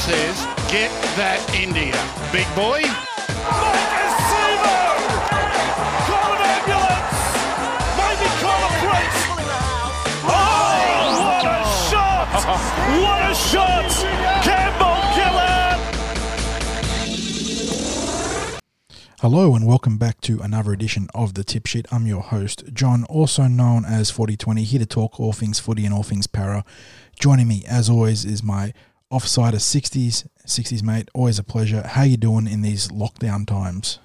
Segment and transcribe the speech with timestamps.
[0.00, 0.90] says, get
[1.20, 1.92] that India.
[2.32, 2.80] Big boy.
[12.90, 13.90] What a shot!
[14.42, 15.78] Campbell Gillard!
[19.20, 21.86] Hello and welcome back to another edition of the Tip Sheet.
[21.92, 25.92] I'm your host, John, also known as 4020, here to talk all things footy and
[25.92, 26.64] all things para.
[27.20, 28.72] Joining me, as always, is my
[29.10, 31.08] offsider 60s, 60s mate.
[31.14, 31.86] Always a pleasure.
[31.86, 33.98] How you doing in these lockdown times?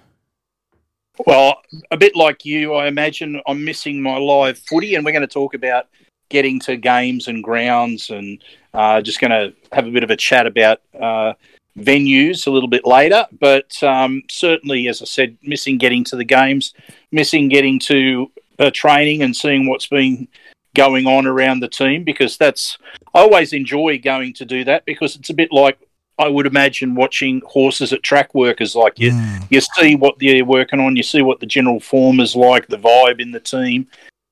[1.25, 5.21] Well, a bit like you, I imagine I'm missing my live footy, and we're going
[5.21, 5.87] to talk about
[6.29, 10.17] getting to games and grounds, and uh, just going to have a bit of a
[10.17, 11.33] chat about uh,
[11.77, 13.25] venues a little bit later.
[13.39, 16.73] But um, certainly, as I said, missing getting to the games,
[17.11, 20.27] missing getting to uh, training and seeing what's been
[20.75, 22.77] going on around the team because that's
[23.13, 25.79] I always enjoy going to do that because it's a bit like
[26.19, 29.47] I would imagine watching horses at track workers like you Mm.
[29.49, 32.77] you see what they're working on, you see what the general form is like, the
[32.77, 33.87] vibe in the team,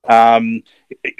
[0.08, 0.62] um,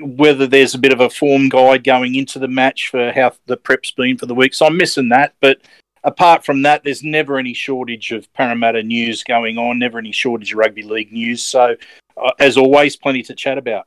[0.00, 3.56] whether there's a bit of a form guide going into the match for how the
[3.56, 4.54] prep's been for the week.
[4.54, 5.58] So I'm missing that, but
[6.04, 10.52] apart from that, there's never any shortage of Parramatta news going on, never any shortage
[10.52, 11.42] of rugby league news.
[11.42, 11.76] So,
[12.16, 13.86] uh, as always, plenty to chat about.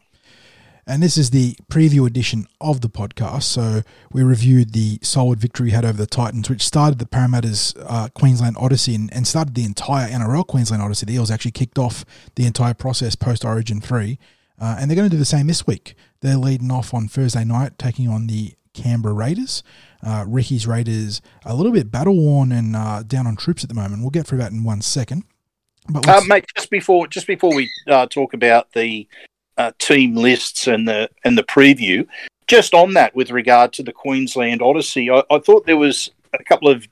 [0.90, 3.44] And this is the preview edition of the podcast.
[3.44, 3.82] So
[4.14, 8.08] we reviewed the solid victory we had over the Titans, which started the Parramatta's uh,
[8.14, 11.06] Queensland Odyssey and, and started the entire NRL Queensland Odyssey.
[11.06, 14.18] The Eels actually kicked off the entire process post Origin 3.
[14.60, 15.94] Uh, and they're going to do the same this week.
[16.22, 19.64] They're leading off on Thursday night, taking on the Canberra Raiders.
[20.02, 23.76] Uh, Ricky's Raiders a little bit battle worn and uh, down on troops at the
[23.76, 24.02] moment.
[24.02, 25.26] We'll get through that in one second.
[25.90, 29.08] But Uh, mate, just before just before we uh, talk about the
[29.58, 32.08] uh, team lists and the and the preview,
[32.48, 36.44] just on that with regard to the Queensland Odyssey, I, I thought there was a
[36.44, 36.88] couple of,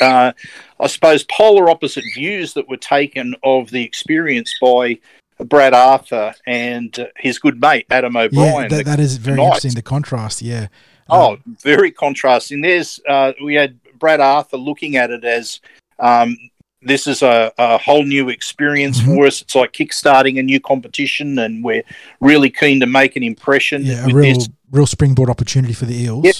[0.00, 0.32] uh,
[0.80, 4.98] I suppose, polar opposite views that were taken of the experience by
[5.44, 8.68] Brad Arthur and uh, his good mate Adam yeah, O'Brien.
[8.70, 9.64] that, that is very Knights.
[9.64, 9.74] interesting.
[9.74, 10.68] The contrast, yeah.
[11.08, 12.60] Oh, Um, very contrasting.
[12.60, 15.60] There's uh, we had Brad Arthur looking at it as
[15.98, 16.36] um,
[16.82, 19.04] this is a, a whole new experience Mhm.
[19.16, 19.42] for us.
[19.42, 21.82] It's like kickstarting a new competition, and we're
[22.20, 24.48] really keen to make an impression yeah, a real, this.
[24.70, 26.24] real springboard opportunity for the Eels.
[26.24, 26.34] Yep.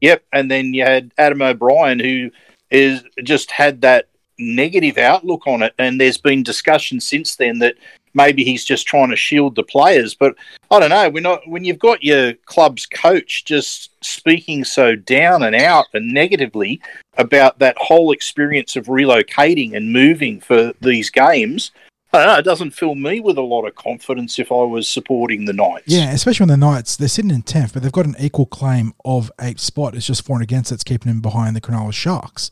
[0.00, 0.22] Yep.
[0.32, 2.30] And then you had Adam O'Brien, who
[2.70, 4.08] is just had that
[4.38, 7.74] negative outlook on it, and there's been discussion since then that
[8.18, 10.14] maybe he's just trying to shield the players.
[10.14, 10.34] But
[10.70, 11.08] I don't know.
[11.08, 16.82] Not when you've got your club's coach just speaking so down and out and negatively
[17.16, 21.70] about that whole experience of relocating and moving for these games.
[22.12, 22.38] I don't know.
[22.38, 25.84] It doesn't fill me with a lot of confidence if I was supporting the Knights.
[25.86, 28.94] Yeah, especially when the Knights, they're sitting in 10th, but they've got an equal claim
[29.04, 29.94] of eighth spot.
[29.94, 32.50] It's just for and against that's keeping them behind the Cronulla Sharks.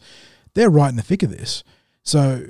[0.53, 1.65] They're right in the thick of this.
[2.03, 2.44] So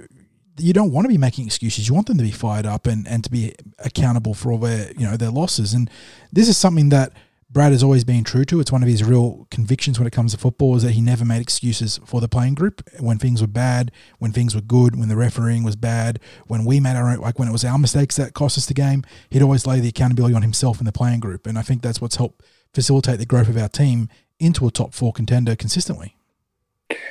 [0.59, 1.89] you don't want to be making excuses.
[1.89, 4.93] You want them to be fired up and, and to be accountable for all their,
[4.93, 5.75] you know, their losses.
[5.75, 5.91] And
[6.33, 7.13] this is something that
[7.49, 8.61] Brad has always been true to.
[8.61, 11.25] It's one of his real convictions when it comes to football is that he never
[11.25, 15.09] made excuses for the playing group when things were bad, when things were good, when
[15.09, 16.19] the refereeing was bad,
[16.49, 18.75] when we made our own, like when it was our mistakes that cost us the
[18.75, 19.05] game.
[19.31, 22.01] He'd always lay the accountability on himself and the playing group, and I think that's
[22.01, 22.45] what's helped
[22.75, 26.16] facilitate the growth of our team into a top four contender consistently.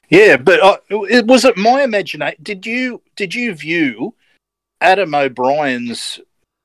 [0.09, 2.37] Yeah, but uh, it was it my imagination?
[2.41, 4.15] Did you did you view
[4.81, 6.19] Adam O'Brien's?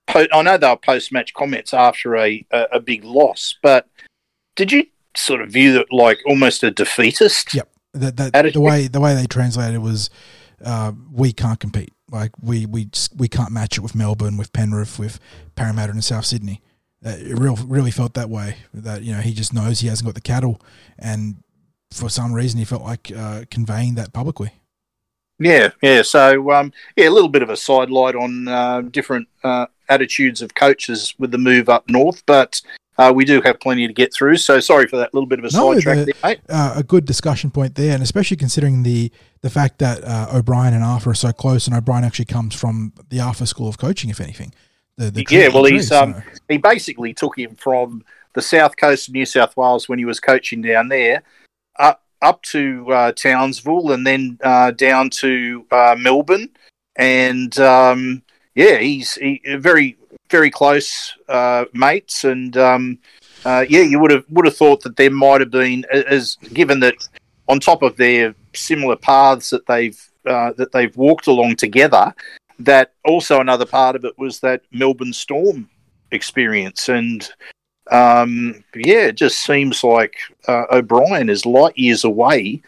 [0.07, 3.89] Po- I know they were post match comments after a, a a big loss, but
[4.57, 7.55] did you sort of view it like almost a defeatist?
[7.55, 7.69] Yep.
[7.95, 8.55] That, that Attitude.
[8.55, 10.11] the way the way they translated it was
[10.65, 11.93] uh, we can't compete.
[12.11, 15.19] Like we we just, we can't match it with Melbourne, with Penrith, with
[15.57, 16.63] Parramatta and South Sydney.
[17.05, 18.57] Uh, it real really felt that way.
[18.75, 20.61] That you know he just knows he hasn't got the cattle,
[20.99, 21.43] and
[21.93, 24.53] for some reason he felt like uh, conveying that publicly.
[25.39, 26.03] Yeah, yeah.
[26.03, 30.55] So, um, yeah, a little bit of a sidelight on uh, different uh, attitudes of
[30.55, 32.61] coaches with the move up north, but
[32.99, 34.37] uh, we do have plenty to get through.
[34.37, 36.41] So, sorry for that little bit of a No, sidetrack the- there, mate.
[36.51, 39.11] uh, a good discussion point there, and especially considering the
[39.41, 42.93] the fact that uh, O'Brien and Arthur are so close, and O'Brien actually comes from
[43.09, 44.53] the Arthur School of Coaching, if anything.
[44.99, 48.05] The, the Yeah, well, he's, tree, um, he basically took him from
[48.35, 51.23] the south coast of New South Wales when he was coaching down there,
[51.79, 56.49] up up to uh, Townsville, and then uh, down to uh, Melbourne,
[56.97, 58.23] and um,
[58.55, 59.97] yeah, he's he, very
[60.31, 62.99] very close uh, mates, and um,
[63.45, 66.81] uh, yeah, you would have would have thought that there might have been as given
[66.81, 66.95] that
[67.49, 72.15] on top of their similar paths that they've uh, that they've walked along together.
[72.59, 75.69] That also another part of it was that Melbourne Storm
[76.11, 77.29] experience, and
[77.91, 80.17] um, yeah, it just seems like
[80.49, 82.63] uh, O'Brien is light years away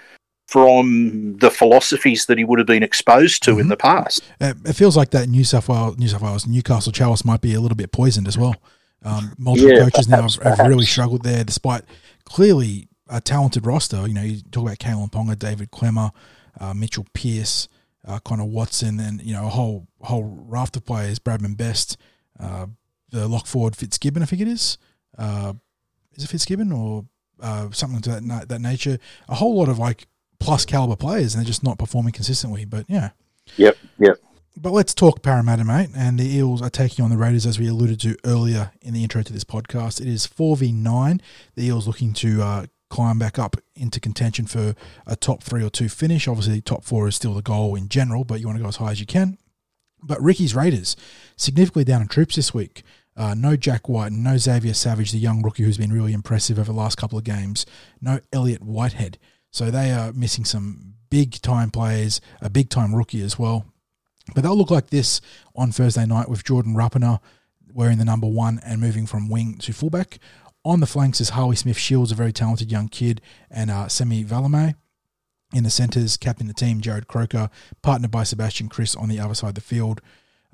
[0.49, 3.61] from the philosophies that he would have been exposed to mm-hmm.
[3.61, 4.23] in the past.
[4.41, 7.55] Uh, it feels like that New South Wales, New South Wales, Newcastle Chalice might be
[7.55, 8.57] a little bit poisoned as well.
[9.05, 11.83] Um, multiple yeah, coaches perhaps, now have, have, really struggled there, despite
[12.25, 14.07] clearly a talented roster.
[14.07, 16.13] You know, you talk about Kalyn Ponga, David Klemmer,
[16.61, 17.69] uh, Mitchell Pearce,
[18.07, 21.19] uh, Connor Watson, and you know a whole whole raft of players.
[21.19, 21.97] Bradman Best,
[22.39, 22.67] uh,
[23.11, 24.79] the lock forward Fitzgibbon, I think it is.
[25.19, 25.55] Uh,
[26.15, 27.05] is it Fitzgibbon or
[27.41, 28.99] uh, something to that na- that nature?
[29.29, 30.07] A whole lot of like
[30.39, 32.65] plus caliber players, and they're just not performing consistently.
[32.65, 33.11] But yeah.
[33.57, 33.77] Yep.
[33.99, 34.19] Yep.
[34.57, 35.91] But let's talk Parramatta, mate.
[35.97, 39.03] And the Eels are taking on the Raiders, as we alluded to earlier in the
[39.03, 40.01] intro to this podcast.
[40.01, 41.21] It is 4v9.
[41.55, 44.75] The Eels looking to uh, climb back up into contention for
[45.07, 46.29] a top three or two finish.
[46.29, 48.77] Obviously, top four is still the goal in general, but you want to go as
[48.77, 49.39] high as you can.
[50.03, 50.97] But Ricky's Raiders,
[51.37, 52.83] significantly down in troops this week.
[53.17, 56.73] Uh, no Jack Wighton, no Xavier Savage, the young rookie who's been really impressive over
[56.73, 57.67] the last couple of games.
[58.01, 59.19] No Elliot Whitehead.
[59.51, 63.67] So they are missing some big time players, a big time rookie as well.
[64.35, 65.21] But they'll look like this
[65.55, 67.21] on Thursday night with Jordan Rapana
[67.75, 70.19] wearing the number one and moving from wing to fullback.
[70.65, 73.21] On the flanks is Harley Smith Shields, a very talented young kid,
[73.51, 74.75] and uh, Semi Valemei.
[75.53, 77.51] In the centres, captain the team, Jarrod Croker,
[77.83, 80.01] partnered by Sebastian Kris on the other side of the field.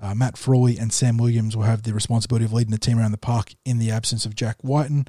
[0.00, 3.12] Uh, Matt Frawley and Sam Williams will have the responsibility of leading the team around
[3.12, 5.08] the park in the absence of Jack Wighton.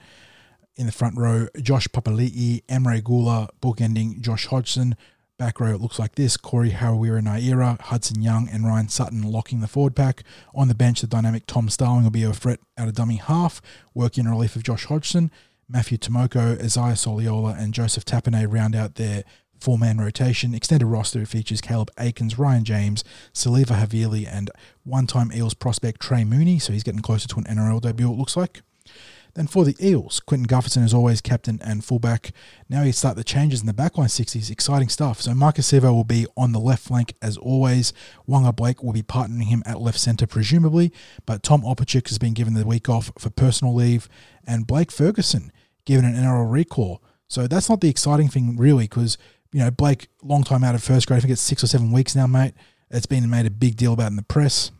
[0.75, 4.95] In the front row, Josh Papali'i, Emre Guler, bookending Josh Hodgson,
[5.39, 9.62] Back row, it looks like this Corey Harawira Naera, Hudson Young, and Ryan Sutton locking
[9.62, 10.24] the forward pack.
[10.53, 13.62] On the bench, the dynamic Tom Starling will be a threat out of dummy half,
[13.94, 15.31] working in relief of Josh Hodgson.
[15.69, 19.24] Matthew Timoko, Isaiah Soliola, and Joseph Tapine round out their
[19.60, 20.54] four man rotation.
[20.54, 23.04] Extended roster features Caleb Aekins, Ryan James,
[23.34, 24.52] Siliva Havili, and
[24.84, 26.60] one time Eels prospect Trey Mooney.
[26.60, 28.62] So he's getting closer to an NRL debut, it looks like.
[29.36, 32.32] Then for the Eels, Clinton Gutherson is always captain and fullback.
[32.68, 34.50] Now he start the changes in the backline 60s.
[34.50, 35.22] Exciting stuff.
[35.22, 37.94] So Maika Sivo will be on the left flank as always.
[38.28, 40.92] Waqa Blake will be partnering him at left centre, presumably.
[41.26, 44.10] But Tom Opacic has been given the week off for personal leave.
[44.46, 45.52] And Blake Ferguson
[45.86, 47.04] given an NRL recall.
[47.28, 49.18] So that's not the exciting thing, really, because,
[49.51, 51.92] you know, Blake, long time out of first grade, I think it's six or seven
[51.92, 52.54] weeks now, mate.
[52.92, 54.72] It's been made a big deal about in the press.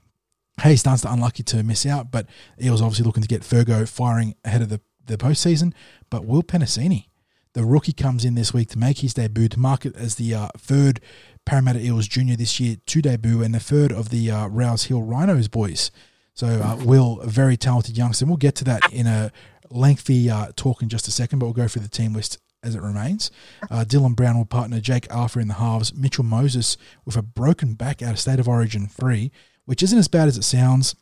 [0.62, 2.28] Hey, Haze Dunster unlucky to miss out, but
[2.62, 5.74] Eels obviously looking to get Fergo firing ahead of the, the postseason.
[6.10, 7.06] But Will Penisini,
[7.54, 10.34] the rookie, comes in this week to make his debut to mark it as the
[10.34, 11.00] uh, third
[11.46, 15.02] Parramatta Eels junior this year to debut and the third of the uh, Rouse Hill
[15.02, 15.92] Rhinos boys.
[16.34, 18.24] So uh, Will, a very talented youngster.
[18.24, 19.32] And we'll get to that in a
[19.70, 22.76] lengthy uh, talk in just a second, but we'll go through the team list as
[22.76, 23.32] it remains.
[23.70, 25.94] Uh, Dylan Brown will partner Jake Arthur in the halves.
[25.94, 29.32] Mitchell Moses with a broken back out of State of Origin 3
[29.70, 30.96] which isn't as bad as it sounds.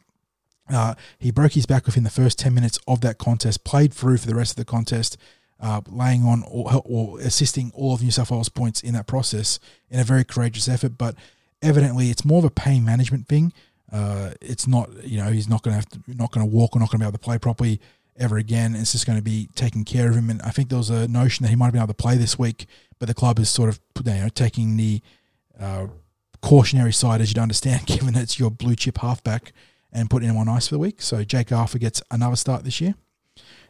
[0.69, 4.17] Uh, he broke his back within the first 10 minutes of that contest, played through
[4.17, 5.15] for the rest of the contest,
[5.61, 9.61] uh, laying on or, or, assisting all of New South Wales points in that process
[9.89, 10.97] in a very courageous effort.
[10.97, 11.15] But
[11.61, 13.53] evidently, it's more of a pain management thing.
[13.89, 16.75] Uh, it's not, you know, he's not going to have to, not going to walk
[16.75, 17.79] or not going to be able to play properly
[18.17, 18.75] ever again.
[18.75, 20.29] It's just going to be taking care of him.
[20.29, 22.17] And I think there was a notion that he might have been able to play
[22.17, 22.65] this week,
[22.99, 25.01] but the club is sort of, you know, taking the
[25.59, 25.87] uh,
[26.41, 29.53] cautionary side, as you'd understand, given it's your blue chip halfback
[29.91, 31.01] and putting him on ice for the week.
[31.01, 32.95] So Jake Arthur gets another start this year.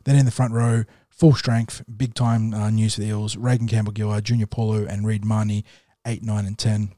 [0.04, 3.36] Then in the front row, full strength, big time uh, news for the Eels.
[3.36, 5.66] Reagan Campbell Gillard, Junior Paulo, and Reed Mahoney,
[6.06, 6.94] 8, 9, and 10.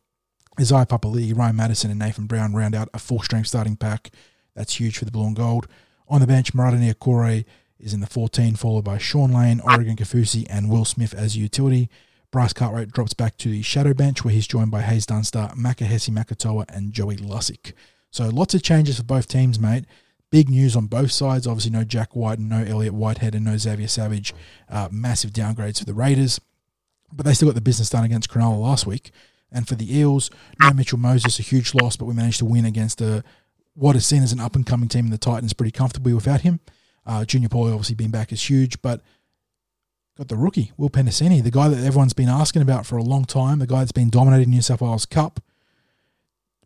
[0.60, 4.12] Isaiah Papali'i, Ryan Matterson, and Nathan Brown round out a full strength starting pack.
[4.56, 5.68] That's huge for the blue and gold.
[6.10, 7.46] On the bench, Marata Niukore
[7.80, 11.88] is in the 14, followed by Sean Lane, Oregon Kaufusi, and Will Smith as utility.
[12.32, 16.10] Bryce Cartwright drops back to the shadow bench where he's joined by Haze Dunster, Makahesi
[16.10, 17.74] Makatoa, and Joey Lussick.
[18.10, 19.86] So lots of changes for both teams, mate.
[20.32, 21.46] Big news on both sides.
[21.46, 24.34] Obviously, no Jack Wighton and no Elliot Whitehead and no Xavier Savage.
[24.68, 26.42] Uh, massive downgrades for the Raiders.
[27.12, 29.12] But they still got the business done against Cronulla last week.
[29.52, 32.66] And for the Eels, no Mitchell Moses, a huge loss, but we managed to win
[32.66, 33.24] against a,
[33.74, 36.42] what is seen as an up and coming team in the Titans pretty comfortably without
[36.42, 36.60] him.
[37.06, 39.02] Uh, Junior Paulo obviously being back is huge, but
[40.18, 43.26] got the rookie, Will Penisini, the guy that everyone's been asking about for a long
[43.26, 45.40] time, the guy that's been dominating New South Wales Cup.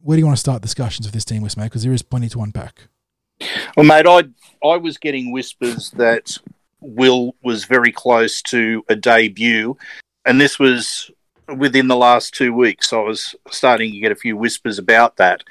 [0.02, 1.66] Where do you want to start discussions of this team with, mate?
[1.66, 2.88] Because there is plenty to unpack.
[3.78, 4.24] Well, mate, I
[4.68, 6.38] I was getting whispers that
[6.82, 9.78] Will was very close to a debut,
[10.26, 11.10] and this was
[11.58, 12.92] within the last two weeks.
[12.92, 15.44] I was starting to get a few whispers about that,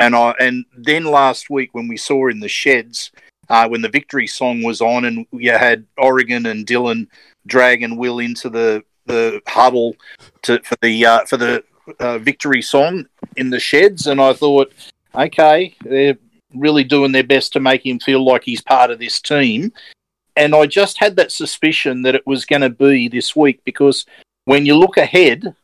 [0.00, 3.12] and I and then last week when we saw in the sheds
[3.50, 7.06] uh, when the victory song was on, and you had Oregon and Dylan
[7.46, 9.94] dragging Will into the the huddle
[10.42, 11.62] to for the uh, for the
[11.98, 14.72] uh, victory song in the sheds, and I thought,
[15.14, 16.16] okay, they're
[16.54, 19.72] really doing their best to make him feel like he's part of this team.
[20.36, 24.06] And I just had that suspicion that it was going to be this week because
[24.46, 25.54] when you look ahead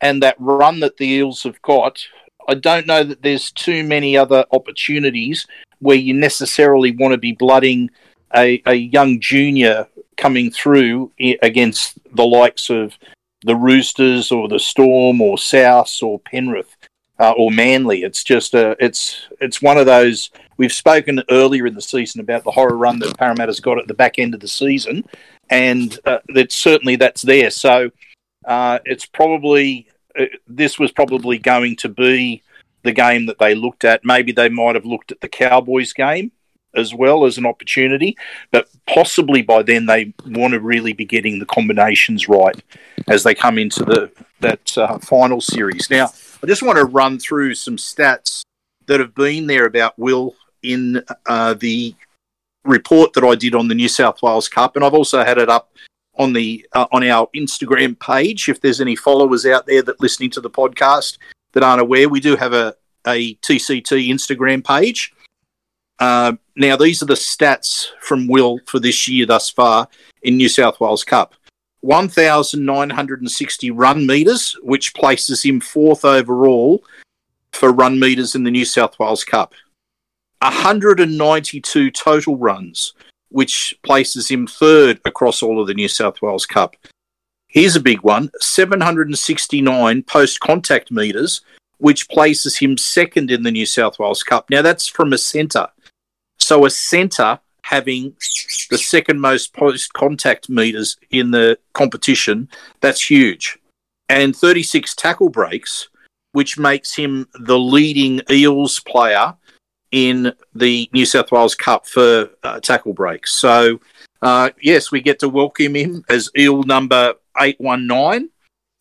[0.00, 2.04] and that run that the Eels have got,
[2.48, 5.46] I don't know that there's too many other opportunities
[5.78, 7.90] where you necessarily want to be blooding
[8.34, 9.86] a, a young junior
[10.16, 12.96] coming through against the likes of
[13.42, 16.74] the Roosters or the Storm or South or Penrith
[17.18, 18.02] uh, or Manly.
[18.02, 20.30] It's just a it's it's one of those.
[20.56, 23.94] We've spoken earlier in the season about the horror run that Parramatta's got at the
[23.94, 25.04] back end of the season,
[25.50, 27.50] and uh, that certainly that's there.
[27.50, 27.90] So
[28.44, 29.93] uh, it's probably uh,
[30.46, 32.42] this was probably going to be
[32.82, 34.04] the game that they looked at.
[34.04, 36.32] Maybe they might have looked at the Cowboys game
[36.76, 38.16] as well as an opportunity,
[38.50, 42.60] but possibly by then they want to really be getting the combinations right
[43.08, 45.88] as they come into the that uh, final series.
[45.88, 46.10] Now,
[46.42, 48.42] I just want to run through some stats
[48.86, 51.94] that have been there about Will in uh, the
[52.64, 55.48] report that I did on the New South Wales Cup, and I've also had it
[55.48, 55.73] up
[56.16, 58.48] on the uh, on our Instagram page.
[58.48, 61.18] If there's any followers out there that listening to the podcast
[61.52, 62.74] that aren't aware, we do have a
[63.06, 65.12] a TCT Instagram page.
[65.98, 69.88] Uh, now, these are the stats from Will for this year thus far
[70.22, 71.34] in New South Wales Cup.
[71.80, 76.82] 1,960 run metres, which places him fourth overall
[77.52, 79.54] for run metres in the New South Wales Cup.
[80.40, 82.94] 192 total runs,
[83.34, 86.76] which places him third across all of the New South Wales Cup.
[87.48, 91.40] Here's a big one 769 post contact metres,
[91.78, 94.50] which places him second in the New South Wales Cup.
[94.50, 95.66] Now, that's from a centre.
[96.38, 98.14] So, a centre having
[98.70, 102.48] the second most post contact meters in the competition,
[102.80, 103.58] that's huge.
[104.08, 105.88] And 36 tackle breaks,
[106.30, 109.34] which makes him the leading Eels player
[109.94, 113.32] in the New South Wales Cup for uh, tackle breaks.
[113.36, 113.80] So,
[114.22, 118.28] uh, yes, we get to welcome him as Eel number 819.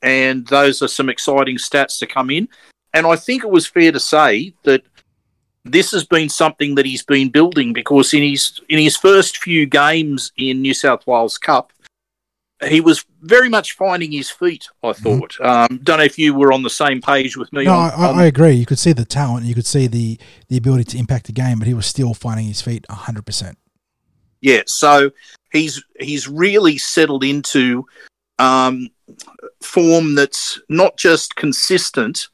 [0.01, 2.49] And those are some exciting stats to come in.
[2.95, 4.81] And I think it was fair to say that
[5.63, 9.67] this has been something that he's been building because in his in his first few
[9.67, 11.71] games in New South Wales Cup,
[12.67, 14.67] he was very much finding his feet.
[14.83, 15.03] I mm-hmm.
[15.03, 15.37] thought.
[15.39, 15.73] Mm-hmm.
[15.73, 17.65] Um, don't know if you were on the same page with me.
[17.65, 18.53] No, on, I, I, agree.
[18.53, 21.59] You could see the talent, you could see the the ability to impact the game,
[21.59, 23.57] but he was still finding his feet hundred percent.
[24.41, 25.11] Yeah, so
[25.51, 27.85] he's he's really settled into
[28.39, 28.89] um,
[29.61, 32.27] form that's not just consistent,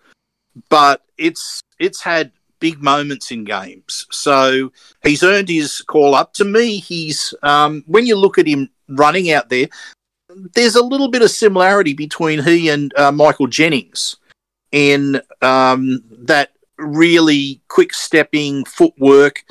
[0.70, 4.06] but it's it's had big moments in games.
[4.12, 4.72] So
[5.04, 6.34] he's earned his call up.
[6.34, 9.68] To me, he's um, when you look at him running out there,
[10.56, 14.18] there's a little bit of similarity between he and uh, Michael Jennings
[14.72, 19.44] in um, that really quick stepping footwork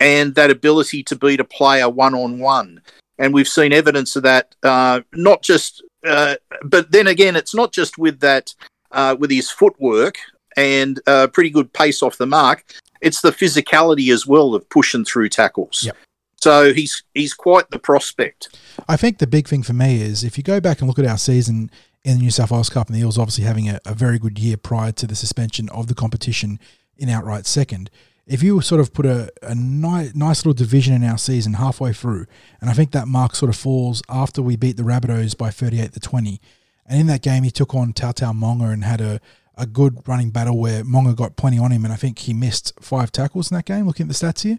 [0.00, 2.80] and that ability to beat a player one on one.
[3.18, 7.72] And we've seen evidence of that, uh, not just, uh, but then again, it's not
[7.72, 8.54] just with that,
[8.92, 10.18] uh, with his footwork
[10.56, 12.64] and a uh, pretty good pace off the mark.
[13.00, 15.82] It's the physicality as well of pushing through tackles.
[15.84, 15.96] Yep.
[16.40, 18.56] So he's he's quite the prospect.
[18.88, 21.06] I think the big thing for me is if you go back and look at
[21.06, 21.70] our season
[22.04, 24.38] in the New South Wales Cup and the Eels obviously having a, a very good
[24.38, 26.58] year prior to the suspension of the competition
[26.96, 27.90] in outright second.
[28.26, 31.94] If you sort of put a, a ni- nice little division in our season halfway
[31.94, 32.26] through,
[32.60, 35.92] and I think that mark sort of falls after we beat the Rabbitohs by 38
[35.94, 36.40] to 20.
[36.86, 39.20] And in that game, he took on Tautau Moga and had a,
[39.56, 42.72] a good running battle where Moga got plenty on him, and I think he missed
[42.80, 43.86] five tackles in that game.
[43.86, 44.58] Looking at the stats here,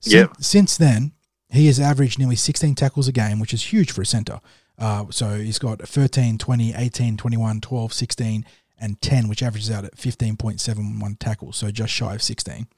[0.00, 0.32] since, yep.
[0.40, 1.12] since then
[1.50, 4.40] he has averaged nearly 16 tackles a game, which is huge for a centre.
[4.78, 8.46] Uh, so he's got 13, 20, 18, 21, 12, 16,
[8.80, 12.68] and 10, which averages out at 15.71 tackles, so just shy of 16.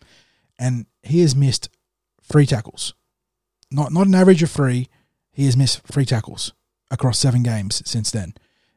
[0.59, 1.69] And he has missed
[2.23, 2.95] three tackles.
[3.71, 4.89] Not not an average of three.
[5.33, 6.53] He has missed three tackles
[6.91, 8.35] across seven games since then.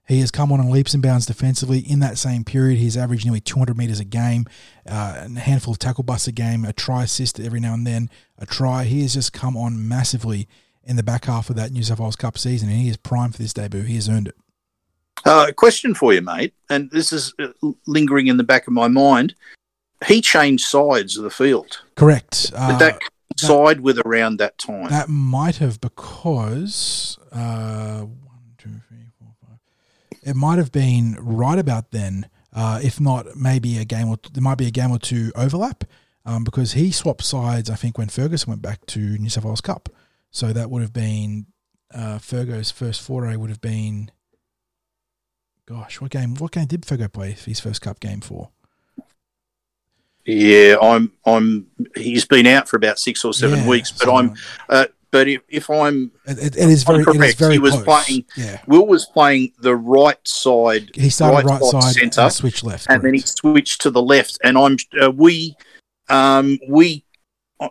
[0.08, 1.80] He has come on in leaps and bounds defensively.
[1.80, 4.46] In that same period, he's averaged nearly 200 metres a game,
[4.88, 8.10] uh, a handful of tackle busts a game, a try assist every now and then,
[8.38, 8.84] a try.
[8.84, 10.48] He has just come on massively
[10.84, 13.36] in the back half of that New South Wales Cup season, and he is primed
[13.36, 13.84] for this debut.
[13.84, 14.36] He has earned it.
[15.26, 17.48] Uh, question for you, mate, and this is uh,
[17.88, 19.36] lingering in the back of my mind.
[20.06, 21.82] He changed sides of the field.
[21.96, 22.52] Correct.
[22.52, 23.00] Did that
[23.40, 24.90] coincide with around that time?
[24.90, 28.06] That might have because uh,
[30.26, 34.44] it might have been right about then, uh, if not maybe a game or there
[34.44, 35.84] might be a game or two overlap,
[36.26, 37.70] um, because he swapped sides.
[37.70, 39.90] I think when Ferguson went back to New South Wales Cup,
[40.32, 41.48] so that would have been
[41.94, 44.12] uh, Fergo's first foray would have been.
[45.66, 46.36] Gosh, what game?
[46.36, 48.50] What game did Fergo play his first cup game for?
[50.26, 51.12] Yeah, I'm.
[51.26, 51.68] I'm.
[51.96, 54.36] He's been out for about six or seven yeah, weeks, but I'm.
[54.68, 57.74] Uh, but if, if I'm It, it, is very, it is correct, very he was
[57.76, 57.86] close.
[57.86, 62.34] playing- Yeah, Will was playing the right side, he started right, right side centre, and
[62.34, 62.88] switched left.
[62.90, 64.40] and then he switched to the left.
[64.44, 65.56] And I'm uh, we
[66.10, 67.06] um, we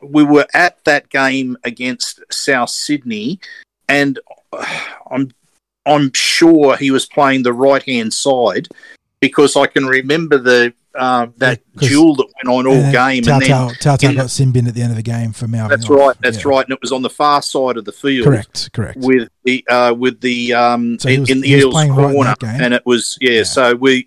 [0.05, 3.41] we were at that game against South Sydney,
[3.89, 4.21] and
[4.53, 4.65] uh,
[5.11, 5.33] I'm
[5.85, 8.69] I'm sure he was playing the right hand side
[9.23, 13.23] because I can remember the uh, that Yeah, duel that went on all And game,
[13.23, 15.03] Tao and then Tao, Tao Tao in the- got Simbin at the end of the
[15.03, 15.71] game for Malvin.
[15.79, 15.97] that's off.
[15.99, 16.51] right, that's Yeah.
[16.51, 18.27] right, and it was on the far side of the field.
[18.27, 18.99] Correct, correct.
[18.99, 22.61] with the uh, with the um So was- in the Eels right corner, game?
[22.61, 23.43] and it was yeah, Yeah.
[23.45, 24.07] So we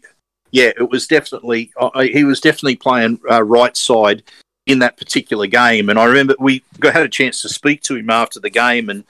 [0.52, 4.22] yeah, it was definitely uh, he was definitely playing uh, right side
[4.68, 7.96] in that particular game, and I remember we got, had a chance to speak to
[7.96, 9.04] him after the game and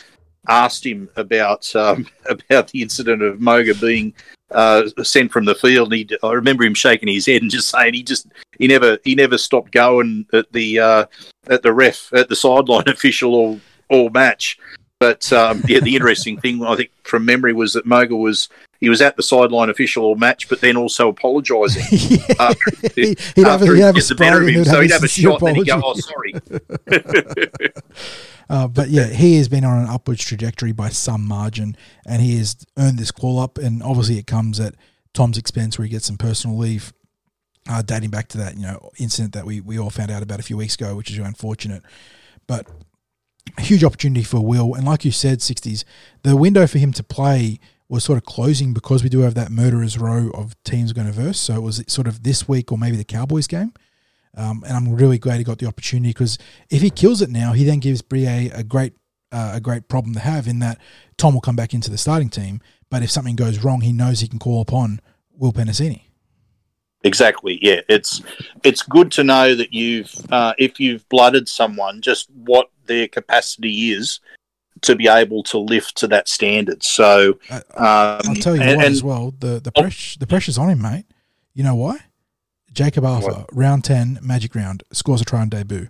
[0.47, 4.13] asked him about um, about the incident of Moga being
[4.51, 5.91] uh, sent from the field.
[5.91, 8.97] And he, I remember him shaking his head and just saying he just he never
[9.03, 11.05] he never stopped going at the uh,
[11.47, 13.59] at the ref at the sideline official all
[13.89, 14.57] all match.
[14.99, 18.49] But um, yeah, the interesting thing I think from memory was that Moga was
[18.85, 21.83] he was at the sideline official all match, but then also apologising.
[21.91, 22.35] yeah.
[22.39, 24.91] after- he'd have, a- he'd he have a the better spray of him, so he'd
[24.91, 26.33] have a shot, and then he'd go, "Oh, sorry."
[28.47, 31.75] Uh, but yeah, he has been on an upwards trajectory by some margin,
[32.05, 33.57] and he has earned this call up.
[33.57, 34.75] And obviously, it comes at
[35.15, 36.93] Tom's expense, where he gets some personal leave,
[37.67, 40.39] uh, dating back to that you know incident that we we all found out about
[40.39, 41.81] a few weeks ago, which is unfortunate.
[42.45, 42.67] But
[43.57, 45.83] a huge opportunity for Will, and like you said, sixties,
[46.21, 49.51] the window for him to play was sort of closing because we do have that
[49.51, 51.39] murderers row of teams going to verse.
[51.39, 53.73] So it was sort of this week or maybe the Cowboys game.
[54.35, 56.37] Um, and I'm really glad he got the opportunity because
[56.69, 58.93] if he kills it now, he then gives Brie a great
[59.31, 60.79] uh, a great problem to have in that
[61.17, 62.61] Tom will come back into the starting team.
[62.89, 65.01] But if something goes wrong, he knows he can call upon
[65.37, 66.01] Will Penisini.
[67.03, 67.59] Exactly.
[67.61, 68.21] Yeah, it's
[68.63, 73.91] it's good to know that you've uh, if you've blooded someone, just what their capacity
[73.91, 74.19] is
[74.85, 76.83] to be able to lift to that standard.
[76.83, 79.33] So um, I'll tell you and, what and as well.
[79.39, 81.05] The the press, the pressure's on him, mate.
[81.53, 81.97] You know why?
[82.71, 83.55] Jacob Arthur, What?
[83.55, 85.89] round ten, magic round, scores a try on debut.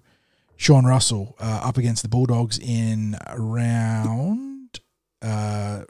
[0.58, 4.80] Sean Russell uh, up against the Bulldogs in round
[5.22, 5.84] uh,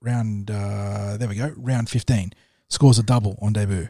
[0.00, 2.32] round uh, there we go round fifteen
[2.68, 3.88] scores a double on debut.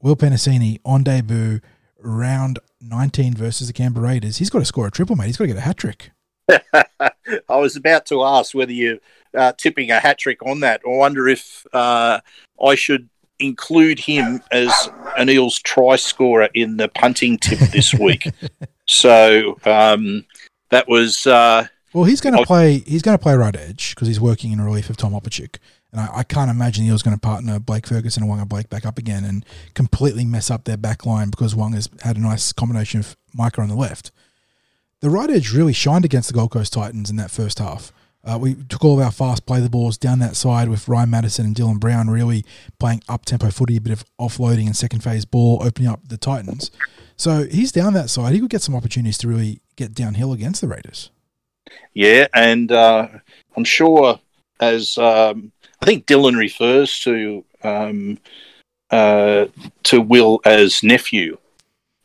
[0.00, 1.60] Will Penisini on debut
[1.98, 4.38] round nineteen versus the Canberra Raiders.
[4.38, 5.26] He's got to score a triple, mate.
[5.26, 6.10] He's got to get a hat trick.
[6.72, 8.98] I was about to ask whether you're
[9.34, 10.80] uh, tipping a hat trick on that.
[10.86, 12.20] I wonder if uh,
[12.62, 14.72] I should include him as
[15.18, 18.28] an Eels try scorer in the punting tip this week.
[18.86, 20.24] so um,
[20.70, 22.78] that was uh, Well, he's going to play.
[22.78, 25.56] He's going to play right edge because he's working in relief of Tom Opacic,
[25.92, 28.70] and I, I can't imagine he was going to partner Blake Ferguson and Waqa Blake
[28.70, 32.52] back up again and completely mess up their back line because Waqa's had a nice
[32.52, 34.12] combination of Maika on the left.
[35.02, 37.92] The right edge really shined against the Gold Coast Titans in that first half.
[38.24, 41.10] Uh, we took all of our fast play the balls down that side with Ryan
[41.10, 42.44] Matterson and Dylan Brown really
[42.78, 46.16] playing up tempo footy, a bit of offloading and second phase ball, opening up the
[46.16, 46.70] Titans.
[47.16, 48.32] So he's down that side.
[48.32, 51.10] He could get some opportunities to really get downhill against the Raiders.
[51.94, 53.08] Yeah, and uh,
[53.56, 54.20] I'm sure
[54.60, 58.18] as um, I think Dylan refers to um,
[58.92, 59.46] uh,
[59.82, 61.38] to Will as nephew.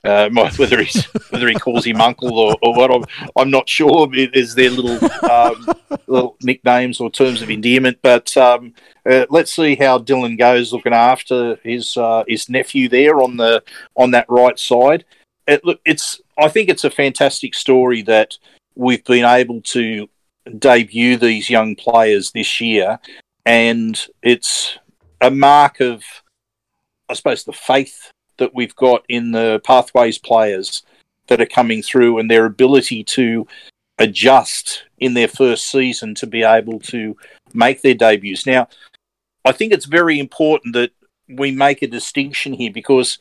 [0.08, 3.04] Uh, whether he's whether he calls him uncle or, or what, I'm,
[3.36, 4.10] I'm not sure.
[4.14, 4.98] Is their little
[5.30, 5.68] um,
[6.08, 8.00] little nicknames or terms of endearment?
[8.02, 8.74] But um,
[9.06, 13.64] uh, let's see how Dylan goes looking after his uh, his nephew there on the
[13.96, 15.04] on that right side.
[15.48, 18.38] It, look, it's I think it's a fantastic story that
[18.76, 20.08] we've been able to
[20.58, 23.00] debut these young players this year,
[23.46, 24.78] and it's
[25.20, 26.04] a mark of,
[27.10, 30.84] I suppose, the faith that we've got in the pathways players
[31.28, 33.48] that are coming through and their ability to
[34.00, 37.16] adjust in their first season to be able to
[37.54, 38.46] make their debuts.
[38.46, 38.68] Now,
[39.46, 40.92] I think it's very important that
[41.30, 43.18] we make a distinction here because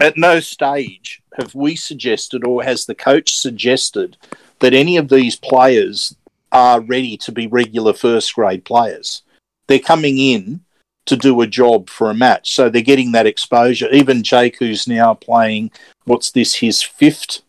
[0.00, 4.16] at no stage have we suggested or has the coach suggested
[4.60, 6.16] that any of these players
[6.52, 9.22] are ready to be regular first grade players.
[9.66, 10.60] They're coming in
[11.06, 12.54] to do a job for a match.
[12.54, 13.88] So they're getting that exposure.
[13.90, 15.70] Even Jake, who's now playing,
[16.04, 17.42] what's this, his fifth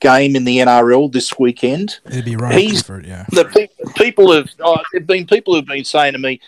[0.00, 1.98] game in the NRL this weekend.
[2.06, 3.26] It'd be right He's- for it, yeah.
[3.30, 6.40] The pe- people have, oh, been people who've been saying to me,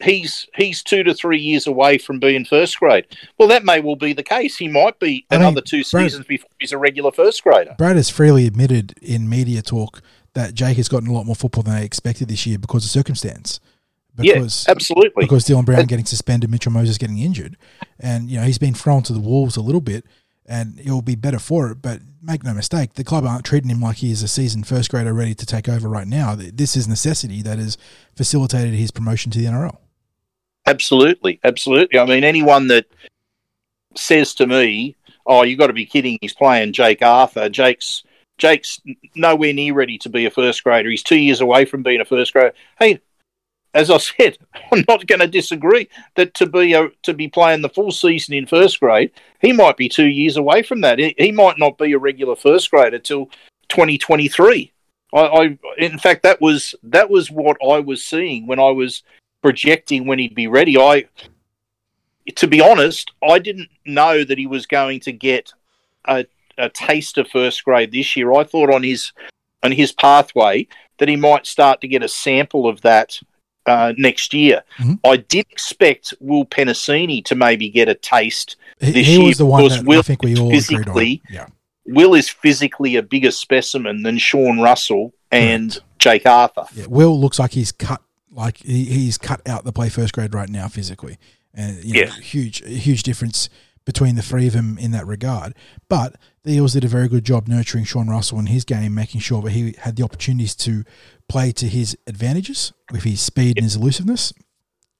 [0.00, 3.04] he's he's two to three years away from being first grade.
[3.36, 4.56] Well, that may well be the case.
[4.56, 7.74] He might be I mean, another two Brad- seasons before he's a regular first grader.
[7.78, 10.00] Brad has freely admitted in media talk
[10.34, 12.90] that Jake has gotten a lot more football than they expected this year because of
[12.90, 13.58] circumstance.
[14.18, 15.24] Because yeah, absolutely.
[15.24, 17.56] because Dylan Brown getting suspended, Mitchell Moses getting injured,
[18.00, 20.04] and you know he's been thrown to the wolves a little bit,
[20.44, 21.80] and he'll be better for it.
[21.80, 24.90] But make no mistake, the club aren't treating him like he is a seasoned first
[24.90, 26.34] grader ready to take over right now.
[26.34, 27.78] This is necessity that has
[28.16, 29.78] facilitated his promotion to the NRL.
[30.66, 31.98] Absolutely, absolutely.
[31.98, 32.86] I mean, anyone that
[33.94, 36.18] says to me, "Oh, you've got to be kidding!
[36.20, 38.02] He's playing Jake Arthur." Jake's
[38.38, 38.80] Jake's
[39.14, 40.90] nowhere near ready to be a first grader.
[40.90, 42.54] He's two years away from being a first grader.
[42.78, 43.00] Hey,
[43.74, 44.38] as I said,
[44.72, 48.34] I'm not going to disagree that to be a, to be playing the full season
[48.34, 50.98] in first grade, he might be two years away from that.
[50.98, 53.26] He, might not be a regular first grader till
[53.68, 54.72] 2023.
[55.14, 59.02] I, I, in fact, that was that was what I was seeing when I was
[59.42, 60.76] projecting when he'd be ready.
[60.76, 61.04] I,
[62.34, 65.52] to be honest, I didn't know that he was going to get
[66.06, 66.26] a,
[66.58, 68.32] a taste of first grade this year.
[68.34, 69.12] I thought on his
[69.62, 70.66] on his pathway
[70.98, 73.18] that he might start to get a sample of that
[73.68, 74.62] uh, next year.
[74.78, 74.94] Mm-hmm.
[75.04, 79.38] I did expect Will Penisini to maybe get a taste this he, he year was
[79.38, 81.46] the one that Will I think we all physically, Yeah.
[81.86, 85.84] Will is physically a bigger specimen than Sean Russell and Correct.
[85.98, 86.66] Jake Arthur.
[86.74, 90.34] Yeah, Will looks like he's cut like he, he's cut out the play first grade
[90.34, 91.18] right now physically,
[91.54, 93.48] and you know, yeah, huge huge difference
[93.88, 95.54] between the three of them in that regard.
[95.88, 99.22] But the Eels did a very good job nurturing Sean Russell in his game, making
[99.22, 100.84] sure that he had the opportunities to
[101.26, 104.34] play to his advantages with his speed and his elusiveness.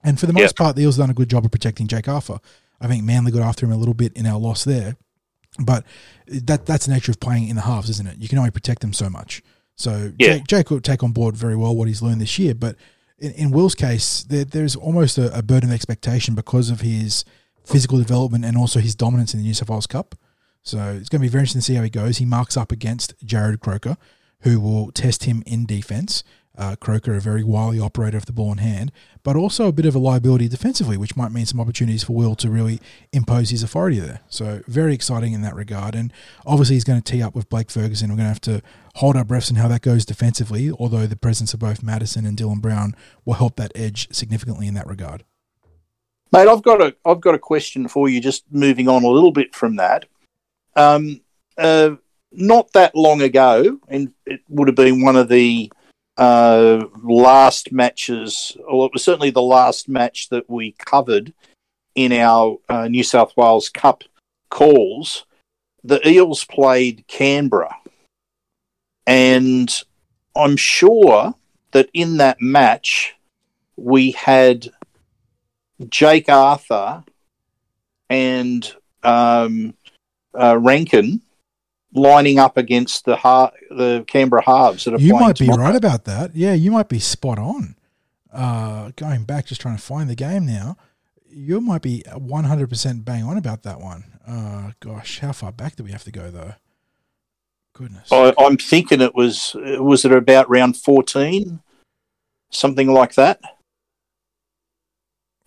[0.02, 0.56] And for the most yep.
[0.56, 2.38] part, the Eels done a good job of protecting Jake Arthur.
[2.80, 4.96] I think Manly got after him a little bit in our loss there,
[5.58, 5.84] but
[6.26, 8.16] that that's the nature of playing in the halves, isn't it?
[8.16, 9.42] You can only protect them so much.
[9.76, 10.36] So yeah.
[10.36, 12.76] Jake, Jake will take on board very well what he's learned this year, but
[13.18, 17.26] in, in Will's case, there, there's almost a, a burden of expectation because of his
[17.68, 20.14] physical development and also his dominance in the New South Wales Cup.
[20.62, 22.18] So it's going to be very interesting to see how he goes.
[22.18, 23.96] He marks up against Jarrod Croker,
[24.40, 26.24] who will test him in defence.
[26.56, 28.90] Uh, Croker, a very wily operator of the ball in hand,
[29.22, 32.34] but also a bit of a liability defensively, which might mean some opportunities for Will
[32.34, 32.80] to really
[33.12, 34.22] impose his authority there.
[34.28, 35.94] So very exciting in that regard.
[35.94, 36.12] And
[36.44, 38.10] obviously he's going to tee up with Blake Ferguson.
[38.10, 38.62] We're going to have to
[38.96, 42.36] hold our breaths on how that goes defensively, although the presence of both Matterson and
[42.36, 45.22] Dylan Brown will help that edge significantly in that regard.
[46.30, 48.20] Mate, I've got a I've got a question for you.
[48.20, 50.04] Just moving on a little bit from that.
[50.76, 51.20] Um,
[51.56, 51.96] uh,
[52.32, 55.72] not that long ago, and it would have been one of the
[56.18, 61.32] uh, last matches, or it was certainly the last match that we covered
[61.94, 64.04] in our uh, New South Wales Cup
[64.50, 65.24] calls.
[65.84, 67.74] The Eels played Canberra,
[69.06, 69.74] and
[70.36, 71.34] I'm sure
[71.70, 73.14] that in that match
[73.76, 74.68] we had
[75.88, 77.04] Jake Arthur
[78.10, 79.74] and um,
[80.34, 81.20] uh, Rankin
[81.94, 85.62] lining up against the ha- the Canberra halves that are You might be tomorrow.
[85.64, 86.34] right about that.
[86.34, 87.76] Yeah, you might be spot on.
[88.32, 90.76] Uh, going back, just trying to find the game now.
[91.30, 94.04] You might be 100% bang on about that one.
[94.26, 96.54] Uh, gosh, how far back do we have to go, though?
[97.72, 98.08] Goodness.
[98.10, 101.60] I, I'm thinking it was, was it about round 14?
[102.50, 103.40] Something like that.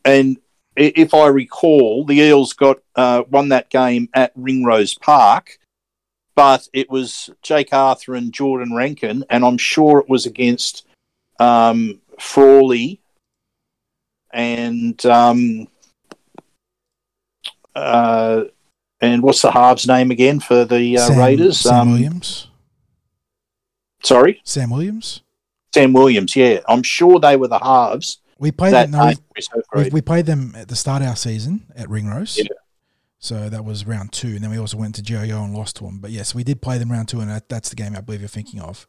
[0.05, 0.37] And
[0.75, 5.59] if I recall, the Eels got uh, won that game at Ringrose Park,
[6.35, 10.87] but it was Jake Arthur and Jordan Rankin, and I'm sure it was against
[11.39, 13.01] um, Frawley
[14.31, 15.67] and um,
[17.75, 18.43] uh,
[19.01, 21.59] and what's the halves name again for the uh, Sam, Raiders?
[21.59, 22.47] Sam um, Williams.
[24.03, 25.21] Sorry, Sam Williams.
[25.73, 26.35] Sam Williams.
[26.35, 28.20] Yeah, I'm sure they were the halves.
[28.41, 28.91] We played them.
[28.91, 29.13] No,
[29.75, 32.39] we, we, played them at the start of our season at Ringrose.
[32.39, 32.45] Yeah.
[33.19, 35.83] So that was round two, and then we also went to GIO and lost to
[35.83, 35.99] them.
[35.99, 38.19] But yes, we did play them round two, and that, that's the game I believe
[38.19, 38.87] you're thinking of.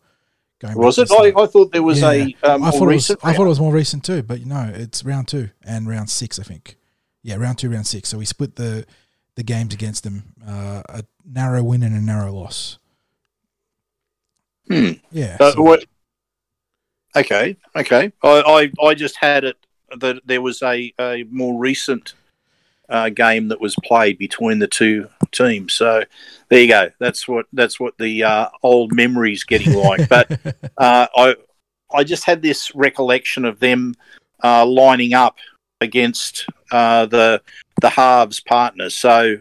[0.74, 1.10] Was it?
[1.10, 2.12] I, I, thought there was yeah.
[2.12, 2.36] a.
[2.44, 3.10] Um, I thought it was.
[3.22, 6.38] I thought it was more recent too, but no, it's round two and round six,
[6.38, 6.76] I think.
[7.22, 8.08] Yeah, round two, round six.
[8.08, 8.86] So we split the
[9.34, 10.34] the games against them.
[10.46, 12.78] Uh, a narrow win and a narrow loss.
[14.68, 14.92] Hmm.
[15.10, 15.36] Yeah.
[15.40, 15.62] Uh, so.
[15.62, 15.84] what,
[17.16, 17.56] okay.
[17.76, 18.12] Okay.
[18.22, 19.56] I, I I just had it
[19.98, 22.14] that there was a a more recent
[22.88, 25.72] uh, game that was played between the two teams.
[25.72, 26.02] So
[26.48, 26.90] there you go.
[26.98, 30.08] That's what that's what the uh, old memories getting like.
[30.08, 30.30] but
[30.78, 31.36] uh, I
[31.92, 33.94] I just had this recollection of them
[34.42, 35.36] uh, lining up
[35.80, 37.42] against uh, the
[37.80, 38.96] the halves partners.
[38.96, 39.38] So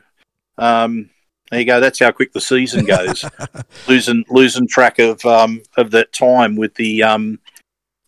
[0.57, 1.09] um,
[1.49, 1.79] there you go.
[1.81, 3.25] That's how quick the season goes.
[3.87, 7.39] losing losing track of um, of that time with the um,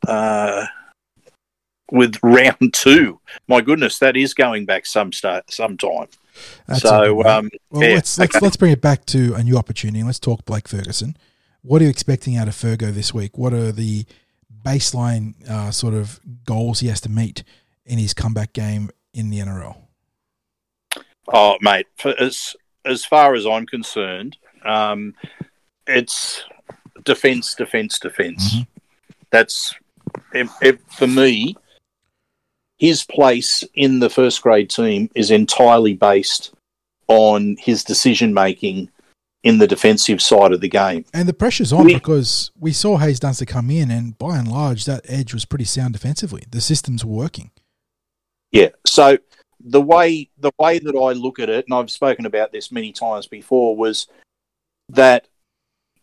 [0.08, 0.66] uh,
[1.92, 3.20] with round two.
[3.48, 6.08] My goodness, that is going back some start, some time.
[6.68, 8.44] That's so, um, well, yeah, let's let's, okay.
[8.44, 10.04] let's bring it back to a new opportunity.
[10.04, 11.16] Let's talk Blake Ferguson.
[11.62, 13.38] What are you expecting out of Fergo this week?
[13.38, 14.06] What are the
[14.66, 17.44] baseline uh, sort of goals he has to meet
[17.86, 19.78] in his comeback game in the NRL?
[21.32, 21.88] Oh, mate,
[22.20, 25.14] as as far as I'm concerned, Um,
[25.88, 26.44] it's
[27.04, 28.56] defense, defense, defense.
[29.30, 29.76] That's
[30.34, 31.56] it, it, for me.
[32.80, 36.54] His place in the first grade team is entirely based
[37.08, 38.90] on his decision making
[39.44, 41.06] in the defensive side of the game.
[41.14, 44.48] And the pressure's on We- because we saw Haze Dunster come in, and by and
[44.50, 46.44] large, that edge was pretty sound defensively.
[46.50, 47.52] The systems were working.
[48.52, 48.70] Yeah.
[48.86, 49.18] So
[49.60, 52.92] the way the way that I look at it, and I've spoken about this many
[52.92, 54.08] times before, was
[54.90, 55.28] that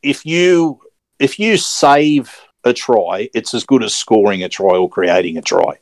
[0.03, 0.81] if you
[1.19, 5.43] if you save a try, it's as good as scoring a try or creating a
[5.43, 5.79] try,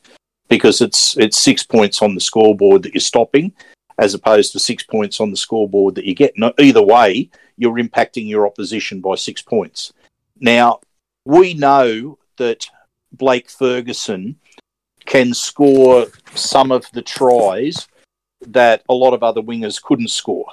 [0.47, 3.53] because it's it's six points on the scoreboard that you're stopping,
[3.97, 6.33] as opposed to six points on the scoreboard that you get.
[6.59, 9.93] Either way, you're impacting your opposition by six points.
[10.39, 10.79] Now
[11.25, 12.65] we know that
[13.11, 14.37] Blake Ferguson
[15.05, 17.87] can score some of the tries
[18.41, 20.45] that a lot of other wingers couldn't score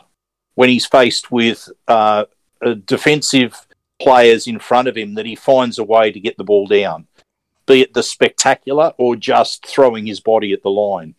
[0.54, 2.24] when he's faced with uh,
[2.64, 3.65] uh, defensive
[4.00, 7.06] players in front of him that he finds a way to get the ball down,
[7.66, 11.14] be it the spectacular or just throwing his body at the line.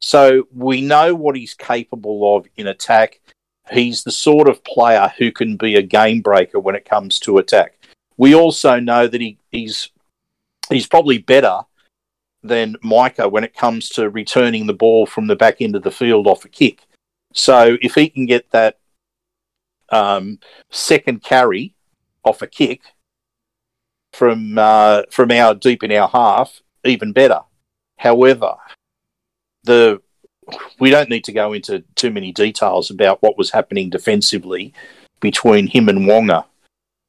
[0.00, 3.20] So we know what he's capable of in attack.
[3.70, 7.38] He's the sort of player who can be a game breaker when it comes to
[7.38, 7.78] attack.
[8.16, 9.90] We also know that he, he's
[10.68, 11.60] he's probably better
[12.42, 15.90] than Maika when it comes to returning the ball from the back end of the
[15.90, 16.82] field off a kick.
[17.32, 18.78] So if he can get that
[19.90, 20.40] um,
[20.70, 21.74] second carry
[22.24, 22.80] off a kick
[24.12, 27.40] from uh, from our deep in our half, even better.
[27.98, 28.56] However,
[29.64, 30.00] the
[30.78, 34.74] we don't need to go into too many details about what was happening defensively
[35.20, 36.44] between him and Waqa,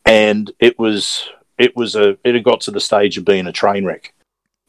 [0.05, 3.51] and it was it was a it had got to the stage of being a
[3.51, 4.13] train wreck.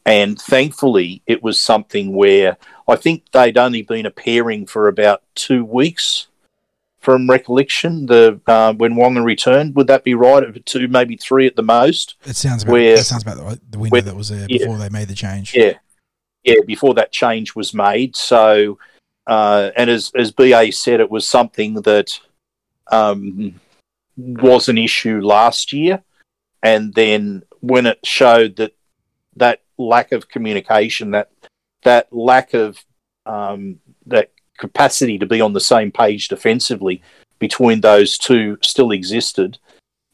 [0.07, 5.23] And thankfully, it was something where I think they'd only been a pairing for about
[5.33, 6.27] two weeks
[7.05, 8.07] from recollection.
[8.07, 10.65] The uh, when Waqa returned, would that be right?
[10.65, 12.15] Two, maybe three at the most.
[12.25, 14.57] It sounds about Where- that sounds about the, the window where- that was there yeah.
[14.57, 15.53] before they made the change.
[15.55, 15.73] Yeah,
[16.43, 16.55] yeah.
[16.65, 18.79] Before that change was made, so
[19.27, 22.19] uh, and as as Ba said, it was something that
[22.91, 23.59] um,
[24.17, 26.03] was an issue last year,
[26.63, 28.73] and then when it showed that
[29.35, 31.29] that lack of communication, that
[31.83, 32.83] that lack of
[33.27, 37.01] um, that capacity to be on the same page defensively
[37.39, 39.57] between those two still existed,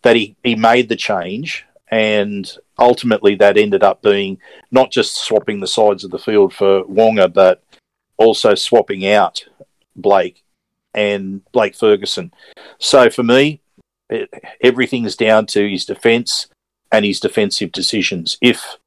[0.01, 4.39] that he, he made the change and ultimately that ended up being
[4.71, 7.61] not just swapping the sides of the field for Waqa, but
[8.17, 9.43] also swapping out
[9.95, 10.43] Blake
[10.93, 12.33] and Blake Ferguson.
[12.79, 13.61] So for me,
[14.09, 14.29] it,
[14.61, 16.47] everything's down to his defence
[16.91, 18.37] and his defensive decisions.
[18.41, 18.77] If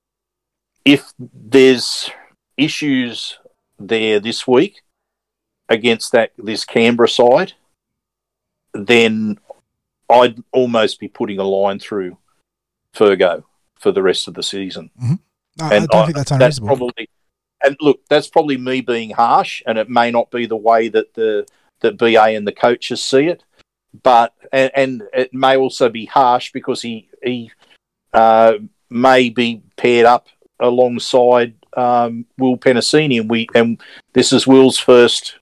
[0.84, 2.10] if there's
[2.56, 3.38] issues
[3.78, 4.82] there this week
[5.68, 7.52] against that this Canberra side,
[8.72, 9.38] then
[10.10, 12.18] I'd almost be putting a line through
[12.94, 13.44] Fergo
[13.78, 14.90] for the rest of the season.
[14.98, 15.18] No,
[15.58, 16.76] I don't I- think that's That's unreasonable.
[16.76, 17.08] probably,
[17.64, 21.14] and look, that's probably me being harsh, and it may not be the way that
[21.14, 21.46] the
[21.80, 23.42] that BA and the coaches see it,
[24.02, 27.50] but and, and it may also be harsh because he he
[28.12, 28.54] uh,
[28.90, 30.28] may be paired up
[30.60, 33.80] alongside um, Will Penisini, and we and
[34.12, 35.36] this is Will's first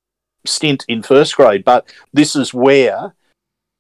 [0.44, 3.14] stint in first grade, but this is where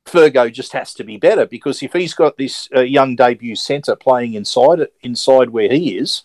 [0.06, 3.96] Fergo just has to be better because if he's got this uh, young debut centre
[3.96, 6.24] playing inside inside where he is,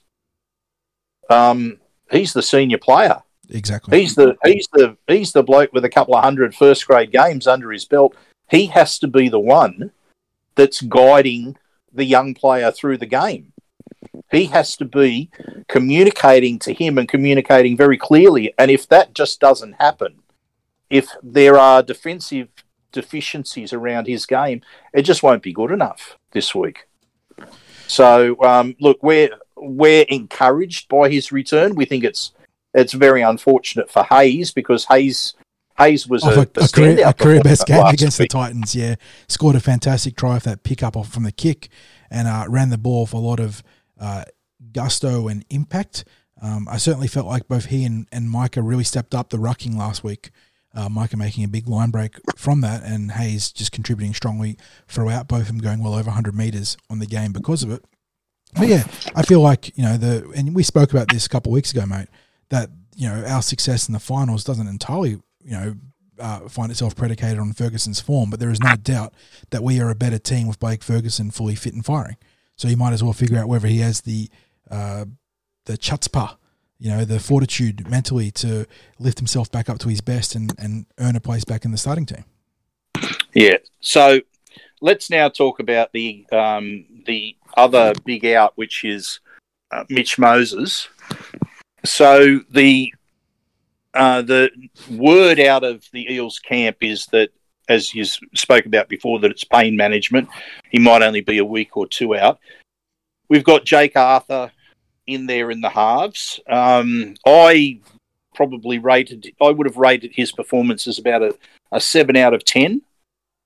[1.30, 3.22] um, he's the senior player.
[3.50, 4.00] exactly.
[4.00, 7.48] He's the he's the he's the bloke with a couple of hundred first grade games
[7.48, 8.16] under his belt.
[8.50, 9.92] He has to be the one
[10.56, 11.58] that's guiding
[11.94, 13.54] the young player through the game.
[14.32, 15.30] He has to be
[15.68, 18.54] communicating to him and communicating very clearly.
[18.58, 20.16] And if that just doesn't happen,
[20.90, 22.50] if there are defensive
[22.92, 24.62] deficiencies around his game,
[24.94, 26.88] it just won't be good enough this week.
[27.88, 31.76] So um, look, we're we're encouraged by his return.
[31.76, 32.32] We think it's
[32.74, 35.34] it's very unfortunate for Haze because Haze
[35.78, 38.28] Haze was Off a, a, a, career, a career best game against the.
[38.28, 38.76] Titans.
[38.76, 38.96] Yeah,
[39.28, 41.70] scored a fantastic try off that pick up off from the kick,
[42.10, 43.64] and uh, ran the ball for a lot of
[44.00, 44.26] uh,
[44.74, 46.04] gusto and impact.
[46.42, 49.76] Um, I certainly felt like both he and, and Maika really stepped up the rucking
[49.76, 50.30] last week.
[50.78, 55.28] Uh, Maika making a big line break from that, and Haze just contributing strongly throughout.
[55.28, 57.84] Both of them going well over 100 meters on the game because of it.
[58.54, 58.84] But yeah,
[59.16, 61.72] I feel like you know the, and we spoke about this a couple of weeks
[61.72, 62.10] ago, mate.
[62.50, 65.76] That you know our success in the finals doesn't entirely you know
[66.20, 69.14] uh, find itself predicated on Ferguson's form, but there is no doubt
[69.50, 72.18] that we are a better team with Blake Ferguson fully fit and firing.
[72.56, 74.30] So you might as well figure out whether he has the
[74.70, 75.06] uh,
[75.66, 76.38] the chutzpah,
[76.80, 78.66] you know, the fortitude mentally to
[79.00, 81.78] lift himself back up to his best and, and earn a place back in the
[81.78, 82.24] starting team.
[83.34, 83.58] Yeah.
[83.80, 84.22] So
[84.82, 89.20] let's now talk about the um, the other big out, which is
[89.72, 90.88] uh, Mitch Moses.
[91.84, 92.94] So the
[93.94, 94.52] uh, the
[94.92, 97.30] word out of the Eels camp is that,
[97.68, 100.30] as you spoke about before, that it's pain management.
[100.70, 102.40] He might only be a week or two out.
[103.30, 104.52] We've got Jake Arthur
[105.08, 106.40] in there in the halves.
[106.48, 107.80] Um, I
[108.36, 109.34] probably rated.
[109.42, 111.36] I would have rated his performance as about a,
[111.72, 112.82] a seven out of ten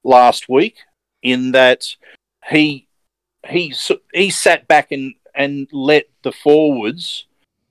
[0.03, 0.77] last week.
[1.23, 1.95] In that
[2.49, 2.87] he
[3.47, 3.73] he
[4.13, 7.25] he sat back and and let the forwards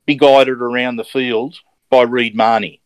[0.07, 1.57] be guided around the field
[1.91, 2.81] by Reed Mahoney.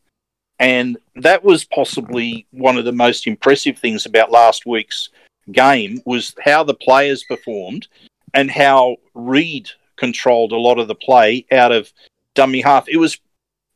[0.58, 5.10] And that was possibly one of the most impressive things about last week's
[5.52, 7.88] game was how the players performed
[8.32, 11.92] and how Reed controlled a lot of the play out of
[12.34, 12.88] dummy half.
[12.88, 13.18] It was,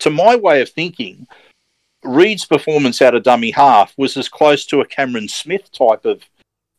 [0.01, 1.27] to my way of thinking,
[2.05, 6.23] Reed's performance out of dummy half was as close to a Cameron Smith type of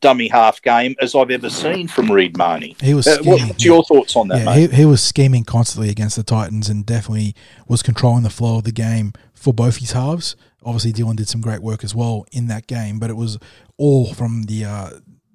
[0.00, 2.76] dummy half game as I've ever seen from Reed Mahoney.
[2.80, 3.06] He was.
[3.06, 4.70] Uh, what's your thoughts on that, yeah, mate?
[4.70, 7.34] he, he was scheming constantly against the Titans and definitely
[7.68, 10.36] was controlling the flow of the game for both his halves.
[10.64, 13.38] Obviously, Dylan did some great work as well in that game, but it was
[13.76, 14.90] all from the uh,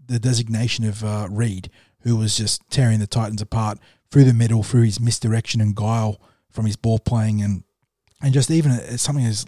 [0.07, 1.69] the designation of uh, Reed,
[2.01, 3.79] who was just tearing the Titans apart
[4.11, 7.63] through the middle, through his misdirection and guile from his ball playing, and
[8.21, 9.45] and just even something as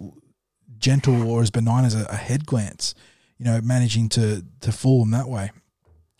[0.77, 2.93] gentle or as benign as a, a head glance
[3.37, 5.51] you know, managing to to fool them that way.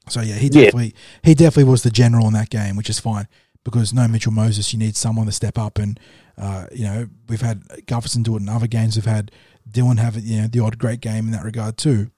[0.10, 0.66] So yeah, he Yeah.
[0.66, 3.28] definitely he definitely was the general in that game, which is fine
[3.64, 6.00] because no Mitchell Moses, you need someone to step up and
[6.38, 8.96] uh, you know we've had Gutherson do it in other games.
[8.96, 9.32] We've had
[9.70, 12.12] Dylan have you know the odd great game in that regard too.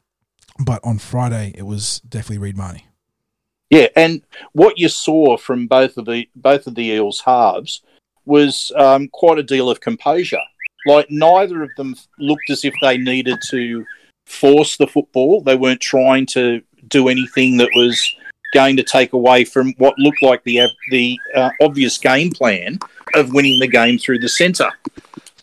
[0.59, 2.85] But on Friday, it was definitely Reed Mahoney.
[3.69, 4.21] Yeah, and
[4.53, 7.81] what you saw from both of the both of the Eels halves
[8.25, 10.41] was um, quite a deal of composure.
[10.85, 13.85] Like neither of them looked as if they needed to
[14.25, 15.41] force the football.
[15.41, 18.15] They weren't trying to do anything that was
[18.53, 22.79] going to take away from what looked like the the uh, obvious game plan
[23.15, 24.71] of winning the game through the centre.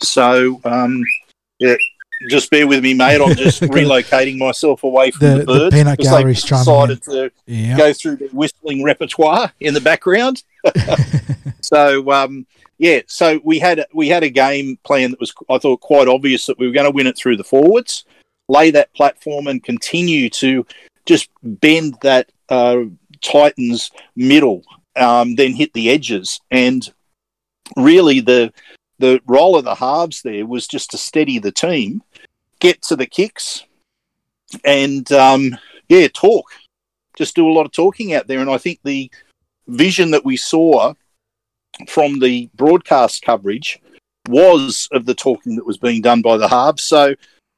[0.01, 1.03] So, um,
[1.59, 1.77] yeah,
[2.29, 3.21] just bear with me, mate.
[3.21, 7.03] I'm just relocating myself away from The- the, the birds peanut they've gallery's chiming decided
[7.47, 10.43] to go through the whistling repertoire in the background.
[11.61, 12.47] so um,
[12.79, 16.47] yeah, so we had we had a game plan that was I thought quite obvious
[16.47, 18.05] that we were going to win it through the forwards,
[18.49, 20.67] lay that platform, and continue to
[21.07, 22.83] just bend that uh,
[23.23, 24.63] Titans middle,
[24.97, 26.93] um, then hit the edges, and
[27.77, 28.53] really the
[28.99, 32.03] the role of the halves there was just to steady the team,
[32.61, 33.65] get to the kicks,
[34.65, 35.57] and um,
[35.89, 36.47] yeah, talk
[37.17, 38.39] just do a lot of talking out there.
[38.39, 39.11] And I think the
[39.67, 40.95] vision that we saw
[41.89, 43.81] from the broadcast coverage
[44.29, 46.83] was of the talking that was being done by the halves.
[46.83, 47.15] So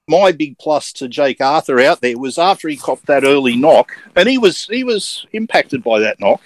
[0.09, 3.93] my big plus to Jake Arthur out there was after he copped that early knock,
[4.17, 6.41] and he was he was impacted by that knock.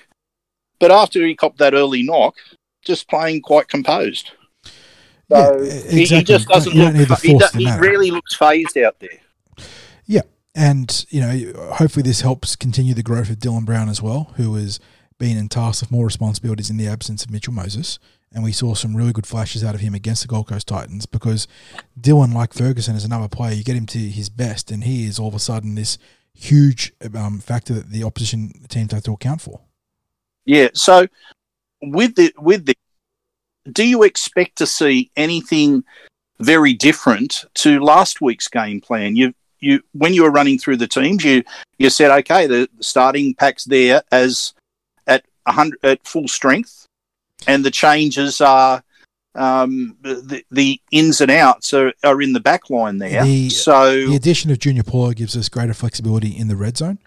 [0.80, 2.34] But after he copped that early knock,
[2.84, 4.32] just playing quite composed.
[5.32, 6.24] So Yeah, he, he exactly.
[6.24, 7.20] just doesn't You look.
[7.20, 9.10] He, do, he really looks phased out there.
[10.06, 10.22] Yeah,
[10.54, 14.54] and, you know, hopefully this helps continue the growth of Dylan Brown as well, who
[14.56, 14.78] has
[15.18, 17.98] been entasced with more responsibilities in the absence of Mitchell Moses.
[18.34, 21.04] And we saw some really good flashes out of him against the Gold Coast Titans
[21.04, 21.46] because
[22.00, 23.54] Dylan, like Ferguson, is another player.
[23.54, 25.98] You get him to his best, and he is all of a sudden this
[26.34, 29.60] huge um, factor that the opposition teams have to account for.
[30.46, 30.68] Yeah.
[30.72, 31.08] So
[31.82, 32.74] with the with the,
[33.70, 35.84] do you expect to see anything
[36.40, 39.14] very different to last week's game plan?
[39.16, 41.44] You you when you were running through the teams, you
[41.78, 44.54] you said okay, the starting pack's there as
[45.06, 46.86] at hundred at full strength,
[47.46, 48.82] and the changes are.
[49.34, 53.24] Um, the, the ins and outs are, are in the back line there.
[53.24, 56.98] The- so The addition of Junior Paulo gives us greater flexibility in the red zone.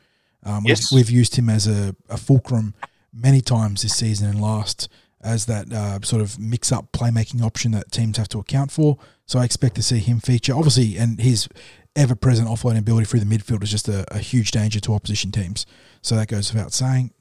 [0.43, 0.91] Um, we've, Yes.
[0.91, 2.73] we've used him as a, a fulcrum
[3.13, 4.89] many times this season and last
[5.25, 8.97] as that uh, sort of mix up playmaking option that teams have to account for.
[9.25, 10.53] So I expect to see him feature.
[10.53, 11.49] Obviously, and his
[11.95, 15.31] ever present offloading ability through the midfield is just a, a huge danger to opposition
[15.31, 15.65] teams.
[16.01, 17.11] So that goes without saying.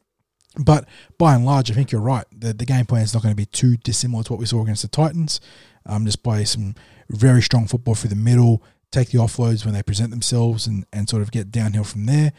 [0.57, 0.87] But
[1.19, 2.27] by and large, I think you're right.
[2.31, 4.63] The, the game plan is not going to be too dissimilar to what we saw
[4.63, 5.41] against the Titans.
[5.87, 6.75] Um, just play some
[7.09, 11.09] very strong football through the middle, take the offloads when they present themselves, and, and
[11.09, 12.33] sort of get downhill from there.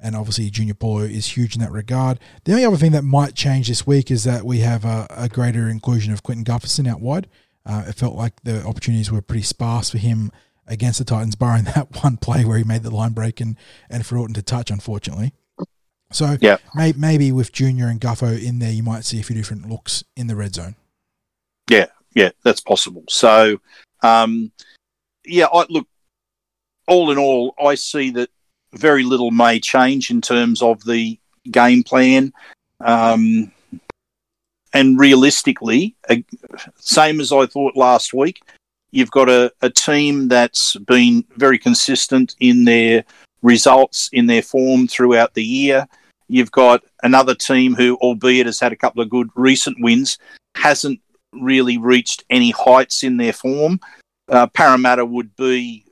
[0.00, 2.20] And obviously, Junior Paulo is huge in that regard.
[2.44, 5.28] The only other thing that might change this week is that we have a, a
[5.28, 7.28] greater inclusion of Clinton Gutherson out wide.
[7.66, 10.30] Uh, it felt like the opportunities were pretty sparse for him
[10.66, 13.56] against the Titans, barring that one play where he made the line break and,
[13.90, 15.32] and threw it into touch, unfortunately.
[16.10, 16.56] So Yeah.
[16.74, 20.04] may, maybe with Junior and Guffo in there, you might see a few different looks
[20.16, 20.76] in the red zone.
[21.68, 23.04] Yeah, yeah, that's possible.
[23.08, 23.60] So,
[24.02, 24.52] um,
[25.26, 25.86] yeah, I look.
[26.86, 28.30] All in all, I see that
[28.74, 31.18] very little may change in terms of the
[31.50, 32.32] game plan.
[32.80, 33.52] Um,
[34.72, 36.16] and realistically, uh,
[36.76, 38.42] same as I thought last week,
[38.90, 43.04] you've got a, a team that's been very consistent in their
[43.42, 45.86] results, in their form throughout the year.
[46.28, 50.18] You've got another team who, albeit has had a couple of good recent wins,
[50.54, 51.00] hasn't
[51.32, 53.80] really reached any heights in their form.
[54.28, 55.84] Uh, Parramatta would be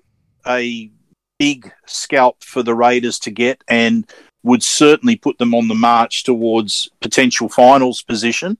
[0.46, 0.90] a
[1.38, 4.10] big scalp for the Raiders to get and
[4.42, 8.56] would certainly put them on the march towards potential finals position.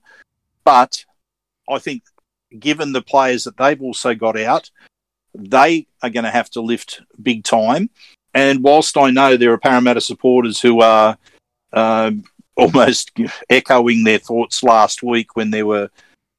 [0.63, 1.05] But
[1.69, 2.03] I think,
[2.59, 4.69] given the players that they've also got out,
[5.33, 7.89] they are going to have to lift big time.
[8.33, 11.17] And whilst I know there are Parramatta supporters who are
[11.73, 12.11] uh,
[12.55, 13.11] almost
[13.49, 15.89] echoing their thoughts last week when there were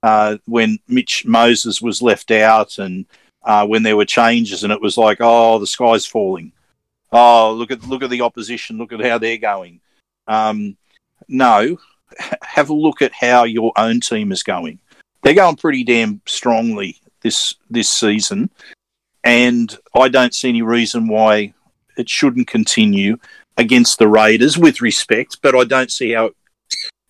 [0.02, 3.06] uh, when Mitch Moses was left out and
[3.48, 6.52] uh, when there were changes, and it was like, oh, the sky's falling.
[7.10, 8.76] Oh, look at look at the opposition.
[8.76, 9.80] Look at how they're going.
[10.28, 10.76] Um,
[11.28, 11.78] no,
[12.42, 14.78] have a look at how your own team is going.
[15.22, 18.50] They're going pretty damn strongly this this season,
[19.24, 21.54] and I don't see any reason why
[21.96, 23.16] it shouldn't continue
[23.56, 25.38] against the Raiders with respect.
[25.40, 26.36] But I don't see how it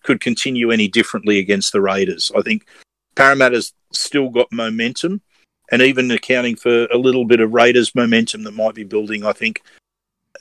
[0.03, 2.31] could continue any differently against the Raiders.
[2.33, 2.65] I think
[3.15, 5.21] Parramatta's still got momentum
[5.71, 9.33] and even accounting for a little bit of Raiders momentum that might be building, I
[9.33, 9.61] think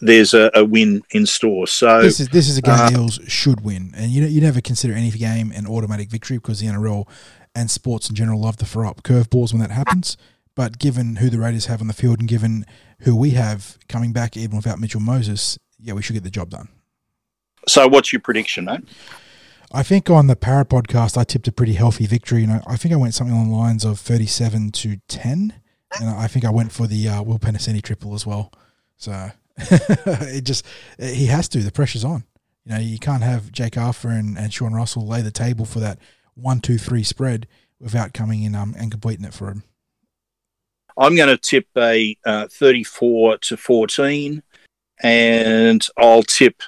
[0.00, 1.66] there's a, a win in store.
[1.66, 4.60] So this is this is a game uh, Eels should win, and you you never
[4.60, 7.08] consider any game an automatic victory because the NRL
[7.54, 10.16] and sports in general love to throw up curveballs when that happens.
[10.54, 12.66] But given who the Raiders have on the field and given
[13.00, 16.50] who we have coming back, even without Mitchell Moses, yeah, we should get the job
[16.50, 16.68] done.
[17.68, 18.82] So, what's your prediction, mate?
[19.72, 22.44] I think on the Para podcast, I tipped a pretty healthy victory.
[22.44, 25.54] And know, I think I went something along the lines of 37 to 10.
[26.00, 28.52] And I think I went for the uh, Will Penisini triple as well.
[28.96, 30.64] So it just,
[30.98, 31.58] he has to.
[31.62, 32.24] The pressure's on.
[32.64, 35.80] You know, you can't have Jake Arthur and, and Sean Russell lay the table for
[35.80, 35.98] that
[36.34, 37.46] one, two, three spread
[37.80, 39.64] without coming in um, and completing it for him.
[40.96, 44.42] I'm going to tip a uh, 34 to 14,
[45.02, 46.62] and I'll tip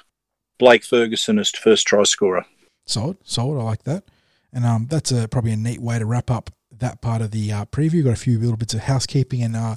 [0.57, 2.45] Blake Ferguson as first try scorer.
[2.85, 3.59] Solid, solid.
[3.59, 4.05] I like that.
[4.53, 6.49] And um, that's a, probably a neat way to wrap up
[6.81, 8.03] that part of the uh, preview.
[8.03, 9.75] Got a few little bits of housekeeping and uh,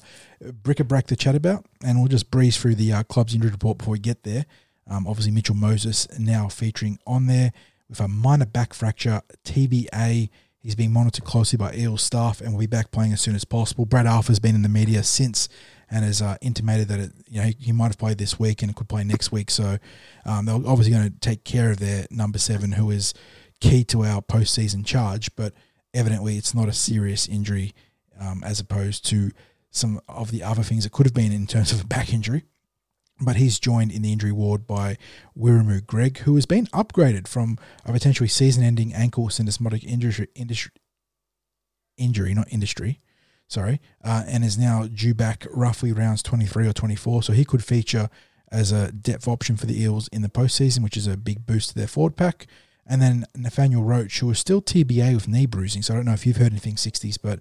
[0.62, 3.92] bric-a-brac to chat about, and we'll just breeze through the uh, club's injury report before
[3.92, 4.46] we get there.
[4.88, 7.52] Um, obviously, Mitchell Moses now featuring on there
[7.88, 10.30] with a minor back fracture, TBA.
[10.58, 13.44] He's being monitored closely by Eels staff and will be back playing as soon as
[13.44, 13.84] possible.
[13.84, 15.48] Brad Arthur's been in the media since
[15.94, 18.74] and has uh, intimated that it, you know he, might have played this week and
[18.74, 19.48] could play next week.
[19.48, 19.78] So
[20.26, 23.14] um, they're obviously going to take care of their number seven, who is
[23.60, 25.34] key to our postseason charge.
[25.36, 25.54] But
[25.94, 27.74] evidently, it's not a serious injury
[28.20, 29.30] um, as opposed to
[29.70, 32.42] some of the other things it could have been in terms of a back injury.
[33.20, 34.98] But he's joined in the injury ward by
[35.38, 40.72] Wiremu Greig, who has been upgraded from a potentially season-ending ankle syndesmotic injury, industry,
[41.96, 43.00] injury, not industry,
[43.48, 47.22] sorry, uh, and is now due back roughly rounds 23 or 24.
[47.22, 48.08] So he could feature
[48.50, 51.70] as a depth option for the Eels in the postseason, which is a big boost
[51.70, 52.46] to their forward pack.
[52.86, 55.82] And then Nathaniel Roache, who was still TBA with knee bruising.
[55.82, 57.40] So I don't know if you've heard anything 60s, but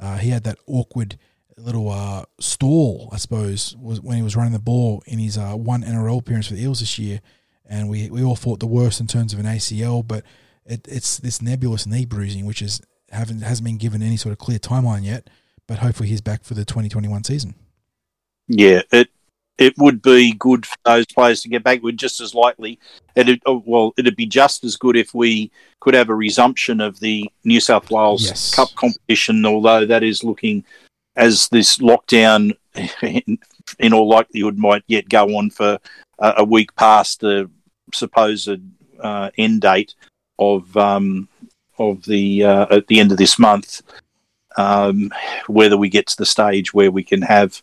[0.00, 1.18] uh, he had that awkward
[1.56, 5.52] little uh, stall, I suppose, was when he was running the ball in his uh,
[5.54, 7.20] one NRL appearance for the Eels this year.
[7.66, 10.24] And we, we all thought the worst in terms of an ACL, but
[10.64, 12.80] it, it's this nebulous knee bruising, which is
[13.10, 15.28] haven't hasn't been given any sort of clear timeline yet
[15.66, 17.54] but hopefully he's back for the 2021 season.
[18.48, 19.08] Yeah, it
[19.56, 21.82] it would be good for those players to get back.
[21.82, 22.78] We're just as likely,
[23.14, 25.50] it oh, well, it'd be just as good if we
[25.80, 28.54] could have a resumption of the New South Wales yes.
[28.54, 29.46] Cup competition.
[29.46, 30.64] Although that is looking
[31.16, 32.56] as this lockdown,
[33.02, 33.38] in,
[33.78, 35.78] in all likelihood, might yet go on for
[36.18, 37.48] a, a week past the
[37.92, 38.60] supposed
[39.00, 39.94] uh, end date
[40.38, 41.28] of um,
[41.78, 43.82] of the uh, at the end of this month
[44.56, 45.12] um,
[45.46, 47.62] whether we get to the stage where we can have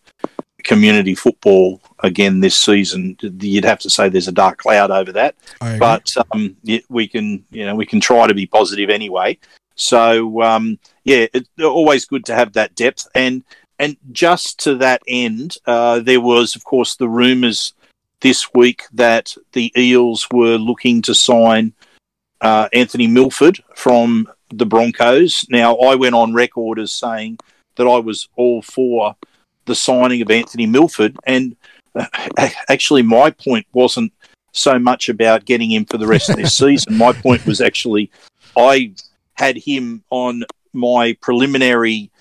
[0.64, 3.18] community football again this season.
[3.22, 5.36] You'd have to say there's a dark cloud over that,
[5.80, 6.56] but um,
[6.89, 9.38] we can, you know, we can try to be positive anyway.
[9.76, 13.44] So um, yeah, it's always good to have that depth, and
[13.80, 17.74] and just to that end, uh, there was of course the rumours
[18.22, 21.74] this week that the Eels were looking to sign
[22.42, 25.45] uh, Anthony Milford from the Broncos.
[25.49, 27.39] Now, I went on record as saying
[27.76, 29.16] that I was all for
[29.66, 31.56] the signing of Anthony Milford, and
[31.95, 32.06] uh,
[32.70, 34.14] actually, my point wasn't
[34.54, 36.97] so much about getting him for the rest of this season.
[36.97, 38.12] My point was actually
[38.58, 38.93] I
[39.36, 40.43] had him on
[40.74, 42.12] my preliminary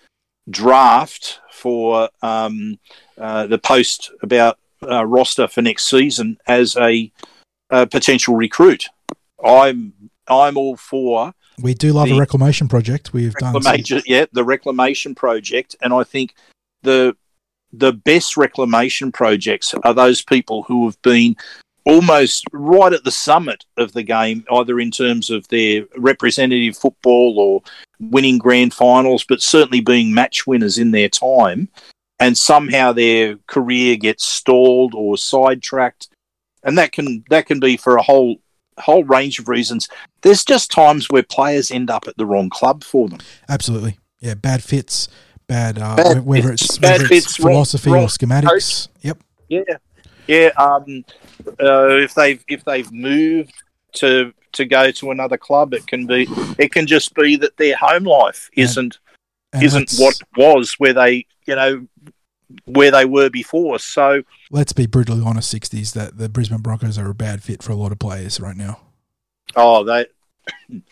[0.49, 2.79] draft for um,
[3.19, 7.13] uh, the post about uh, roster for next season as a,
[7.71, 8.87] a potential recruit.
[9.45, 9.93] I'm
[10.27, 13.13] I'm all for We do love The a reclamation project.
[13.13, 16.35] We've done some- yeah, the reclamation project, and I think
[16.83, 17.17] the
[17.73, 21.37] the best reclamation projects are those people who have been
[21.85, 27.39] almost right at the summit of the game, either in terms of their representative football
[27.39, 27.63] or
[28.01, 31.69] winning grand finals, but certainly being match winners in their time,
[32.19, 36.09] and somehow their career gets stalled or sidetracked,
[36.65, 38.41] and that can that can be for a whole
[38.79, 39.89] whole range of reasons.
[40.23, 43.21] There's just times where players end up at the wrong club for them.
[43.49, 43.99] Absolutely.
[44.21, 45.09] Yeah, bad fits,
[45.47, 48.89] bad, uh, Bad whether it's, bad whether fits, wrong- philosophy wrong or schematics.
[49.03, 49.19] Yep.
[49.49, 49.63] Yeah,
[50.27, 50.51] yeah.
[50.57, 51.05] Um,
[51.61, 53.53] uh, if they've if they've moved
[53.95, 56.27] to to go to another club, it can be
[56.59, 58.99] it can just be that their home life isn't
[59.53, 61.87] And isn't what it was where they you know
[62.67, 63.79] where they were before.
[63.79, 67.73] So let's be brutally honest, 60s, that the Brisbane Broncos are a bad fit for
[67.73, 68.81] a lot of players right now.
[69.57, 70.07] oh, they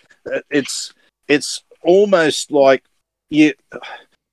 [0.51, 0.93] it's
[1.29, 2.85] it's almost like
[3.31, 3.53] you.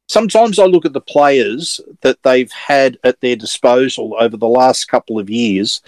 [0.07, 4.86] Sometimes I look at the players that they've had at their disposal over the last
[4.86, 5.82] couple of years,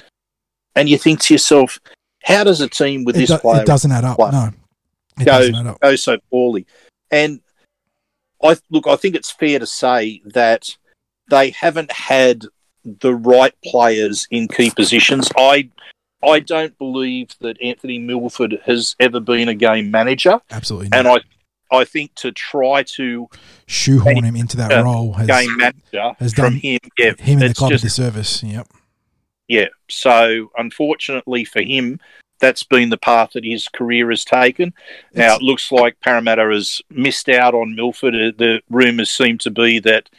[0.76, 1.80] and you think to yourself,
[2.24, 4.18] how does a team with It, this do- player it doesn't add up.
[4.18, 4.50] No.
[5.20, 5.80] It Go- doesn't add up.
[5.82, 6.66] go so poorly.
[7.12, 7.42] And
[8.44, 10.76] I look, I think it's fair to say that
[11.30, 12.44] they haven't had
[12.84, 15.30] the right players in key positions.
[15.38, 15.70] I
[16.24, 21.00] I don't believe that Anthony Milford has ever been a game manager, Absolutely not.
[21.00, 21.18] and I
[21.80, 23.28] I think to try to
[23.68, 27.54] Shoehorn him into that role has game manager has done him, yeah, him and the
[27.54, 28.42] club a just disservice.
[28.42, 28.68] Yep.
[29.50, 29.68] yeah.
[29.90, 32.00] So unfortunately for him,
[32.40, 34.74] that's been the path that his career has taken.
[35.14, 38.16] Now It's- it looks like Parramatta has missed out on Milford.
[38.16, 40.10] Uh, The rumours seem to be that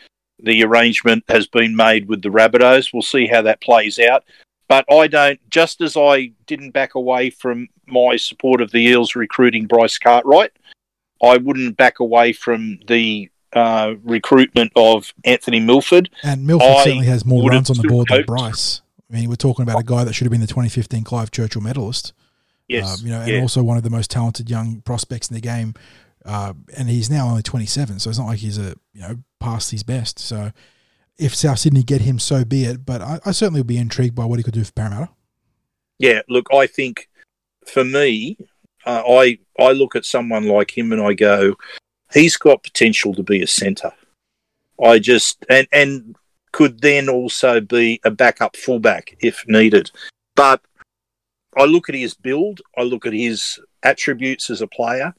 [0.41, 2.93] the arrangement has been made with the Rabbitohs.
[2.93, 4.24] We'll see how that plays out.
[4.68, 5.41] But I don't.
[5.51, 10.53] Just as I didn't back away from my support of the Eels recruiting Bryce Cartwright,
[11.22, 16.11] I wouldn't back away from the uh, recruitment of Anthony Milford.
[16.22, 18.82] And Milford I certainly has more runs on the board than Bryce.
[19.11, 21.62] I mean, we're talking about a guy that should have been the 2015 Clive Churchill
[21.62, 22.12] medalist.
[22.68, 23.41] Yes, Um, you know, and yeah.
[23.41, 25.72] also one of the most talented young prospects in the game.
[26.28, 29.70] Uh, and he's now only 27, so it's not like he's a you know past
[29.70, 30.18] his best.
[30.18, 30.52] So
[31.16, 32.84] if South Sydney get him, so be it.
[32.84, 35.08] But I, I certainly would be intrigued by what he could do for Parramatta.
[35.98, 37.08] Yeah, look, I think
[37.66, 38.36] for me,
[38.84, 41.54] uh, I I look at someone like him and I go,
[42.12, 43.92] he's got potential to be a centre.
[44.84, 46.14] I just and and
[46.52, 49.90] could then also be a backup fullback if needed.
[50.36, 50.60] But
[51.56, 55.14] I look at his build, I look at his attributes as a player.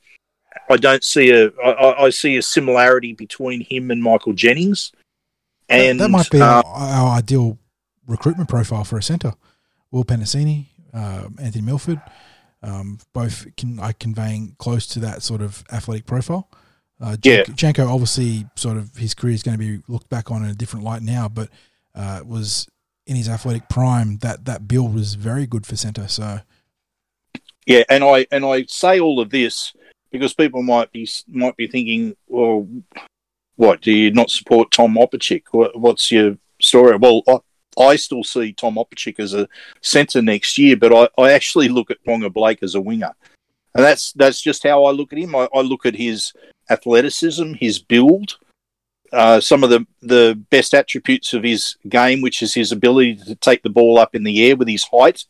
[0.69, 4.91] I don't see a I, I- see a similarity between him and Michael Jennings.
[5.67, 7.59] And that, might be uh, our, our ideal
[8.07, 9.33] recruitment profile for a centre.
[9.91, 12.01] Will Penisini, uh, Anthony Milford,
[12.63, 16.49] um, both can like conveying close to that sort of athletic profile.
[16.99, 17.37] Uh, Yeah.
[17.43, 20.49] Janko, Janko obviously sort of his career is going to be looked back on in
[20.49, 21.49] a different light now, but
[21.95, 22.67] uh, was
[23.05, 24.17] in his athletic prime.
[24.17, 26.07] That that build was very good for centre.
[26.07, 26.39] So
[27.65, 29.73] Yeah, and I and I say all of this
[30.11, 32.67] because people might be might be thinking, well,
[33.55, 35.43] what do you not support Tom Opacic?
[35.51, 36.97] What's your story?
[36.97, 37.39] Well, I,
[37.81, 39.47] I still see Tom Opacic as a
[39.81, 43.13] centre next year, but I, I actually look at Waqa Blake as a winger,
[43.75, 45.35] and that's that's just how I look at him.
[45.35, 46.33] I, I look at his
[46.69, 48.37] athleticism, his build.
[49.11, 53.33] Uh, some of the, the best attributes of his game, which is his ability to
[53.33, 55.25] take the ball up in the air with his height,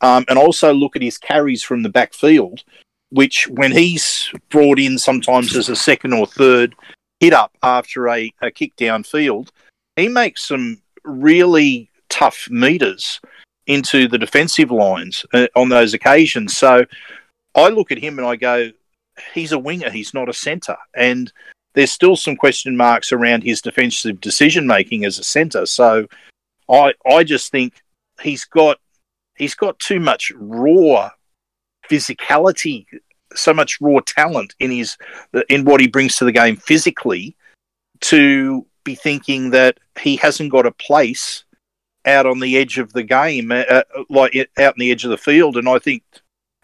[0.00, 2.64] um, and also look at his carries from the backfield,
[3.10, 6.74] which when he's brought in sometimes as a second or third
[7.20, 9.48] hit up after a, a kick downfield,
[9.96, 13.20] he makes some really tough meters
[13.66, 16.56] into the defensive lines uh, on those occasions.
[16.56, 16.84] So
[17.54, 18.70] I look at him and I go,
[19.34, 20.76] he's a winger, he's not a centre.
[20.94, 21.32] And
[21.74, 25.66] there's still some question marks around his defensive decision making as a centre.
[25.66, 26.06] So
[26.68, 27.74] I I just think
[28.20, 28.78] he's got
[29.36, 31.10] he's got too much raw
[31.88, 32.86] physicality,
[33.34, 34.96] so much raw talent in his
[35.48, 37.36] in what he brings to the game physically
[38.00, 41.44] to be thinking that he hasn't got a place
[42.06, 45.10] out on the edge of the game, uh, uh, like out on the edge of
[45.10, 45.56] the field.
[45.56, 46.02] And I think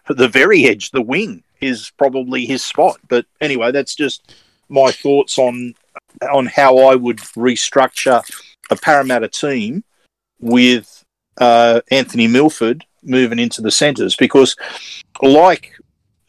[0.08, 2.98] the very edge, the wing, is probably his spot.
[3.08, 4.34] But anyway, that's just
[4.68, 5.74] my thoughts on
[6.32, 8.22] on how I would restructure
[8.70, 9.84] a Parramatta team
[10.40, 11.04] with
[11.38, 14.56] uh, Anthony Milford moving into the centres because,
[15.22, 15.72] like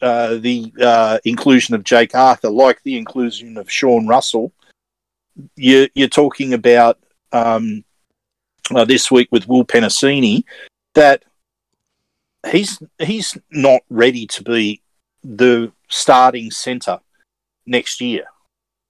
[0.00, 4.52] uh, the uh, inclusion of Jake Arthur, like the inclusion of Sean Russell,
[5.56, 6.98] you, you're talking about
[7.32, 7.84] um,
[8.74, 10.44] uh, this week with Will Penisini
[10.94, 11.24] that
[12.50, 14.80] he's he's not ready to be
[15.22, 17.00] the starting centre
[17.66, 18.24] next year,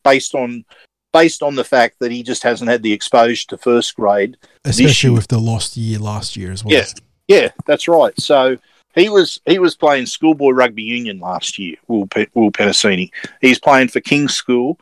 [0.05, 0.65] based on
[1.13, 5.11] based on the fact that he just hasn't had the exposure to first grade, especially
[5.11, 6.75] with the lost year last year as well.
[6.75, 6.87] Yeah,
[7.29, 8.19] yeah, that's right.
[8.21, 8.59] So
[8.97, 11.77] he was he was playing schoolboy rugby union last year.
[11.87, 13.11] Will Will Penisini.
[13.41, 14.79] He's playing for King's School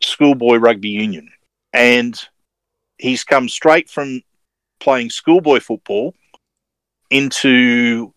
[0.00, 1.30] schoolboy rugby union,
[1.74, 2.18] and
[2.98, 4.22] he's come straight from
[4.78, 6.14] playing schoolboy football
[7.10, 8.14] into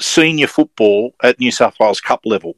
[0.00, 2.56] senior football at New South Wales Cup level,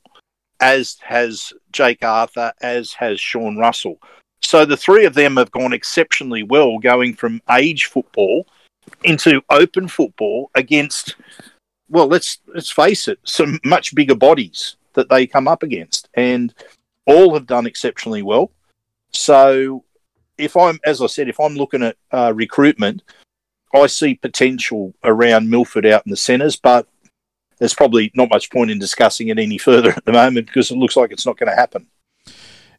[0.61, 3.99] as has Jake Arthur, as has Sean Russell.
[4.41, 8.47] So the three of them have gone exceptionally well, going from age football
[9.05, 11.17] into open football against,
[11.89, 16.55] well, let's let's face it, some much bigger bodies that they come up against, and
[17.07, 18.51] all have done exceptionally well.
[19.11, 19.85] So,
[20.37, 23.03] if I'm, as I said, if I'm looking at uh, recruitment,
[23.75, 26.87] I see potential around Milford out in the centres, but
[27.59, 30.77] there's probably not much point in discussing it any further at the moment because it
[30.77, 31.87] looks like it's not going to happen.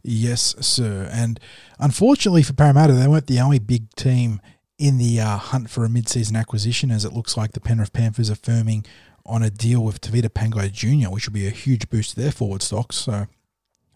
[0.02, 1.10] Yes, sir.
[1.12, 1.40] And
[1.78, 4.40] unfortunately for Parramatta, they weren't the only big team
[4.80, 8.32] in the uh, hunt for a mid-season acquisition, as it looks like the Penrith Panthers
[8.32, 8.86] are firming
[9.26, 12.32] on a deal with Tavita Pangai Jr., which will be a huge boost to their
[12.32, 12.96] forward stocks.
[12.96, 13.28] So,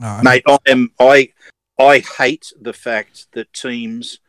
[0.04, 1.30] uh, mate, I am I
[1.80, 4.20] I hate the fact that teams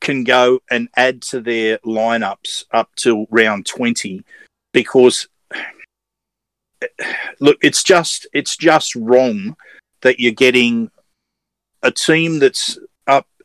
[0.00, 4.24] can go and add to their lineups up till round twenty
[4.72, 5.28] because
[7.40, 9.56] look, it's just it's just wrong
[10.02, 10.90] that you're getting
[11.82, 12.78] a team that's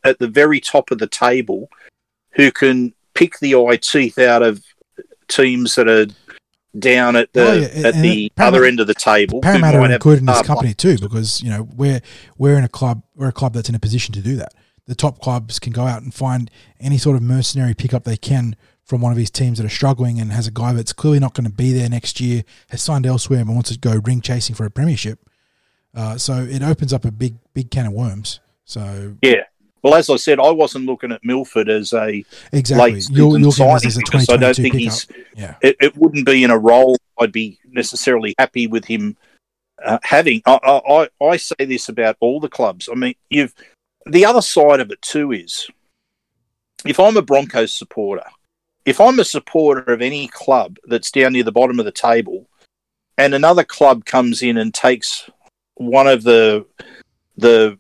[0.03, 1.69] at the very top of the table
[2.31, 4.63] who can pick the eye teeth out of
[5.27, 6.07] teams that are
[6.77, 7.87] down at the oh, yeah.
[7.87, 9.41] at and the other end of the table.
[9.41, 12.01] Parramatta are good in this company too because you know we're
[12.37, 14.53] we're in a club we're a club that's in a position to do that.
[14.85, 18.55] The top clubs can go out and find any sort of mercenary pickup they can
[18.83, 21.35] from one of his teams that are struggling and has a guy that's clearly not
[21.35, 24.55] going to be there next year, has signed elsewhere and wants to go ring chasing
[24.55, 25.19] for a premiership.
[25.93, 28.39] Uh, so it opens up a big, big can of worms.
[28.65, 29.43] So yeah.
[29.81, 32.93] Well, as I said, I wasn't looking at Milford as a exactly.
[32.93, 35.07] late you're, you're signing as a because I don't think he's.
[35.35, 35.55] Yeah.
[35.61, 39.15] It, it, wouldn't be in a role I'd be necessarily happy with him
[39.83, 40.41] uh, having.
[40.45, 40.59] I,
[41.21, 42.89] I I say this about all the clubs.
[42.91, 43.53] I mean, you've
[44.05, 45.67] the other side of it too is
[46.85, 48.23] if I'm a Broncos supporter
[48.89, 52.49] if I'm a supporter of any club that's down near the bottom of the table,
[53.19, 55.29] and another club comes in and takes
[55.75, 56.65] one of the
[57.37, 57.77] the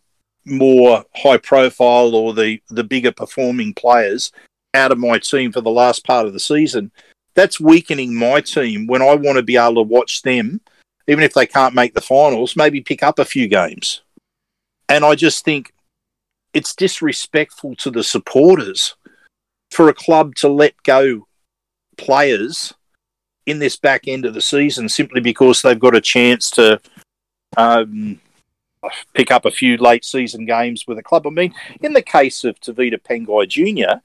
[0.49, 4.31] more high profile or the the bigger performing players
[4.73, 6.91] out of my team for the last part of the season,
[7.33, 10.61] that's weakening my team when I want to be able to watch them,
[11.07, 14.01] even if they can't make the finals, maybe pick up a few games.
[14.87, 15.73] And I just think
[16.53, 18.95] it's disrespectful to the supporters
[19.71, 21.27] for a club to let go
[21.97, 22.73] players
[23.45, 26.79] in this back end of the season simply because they've got a chance to
[27.57, 28.19] um,
[29.13, 31.27] pick up a few late season games with a club.
[31.27, 33.99] I mean, in the case of Tavita Pangai Jr.,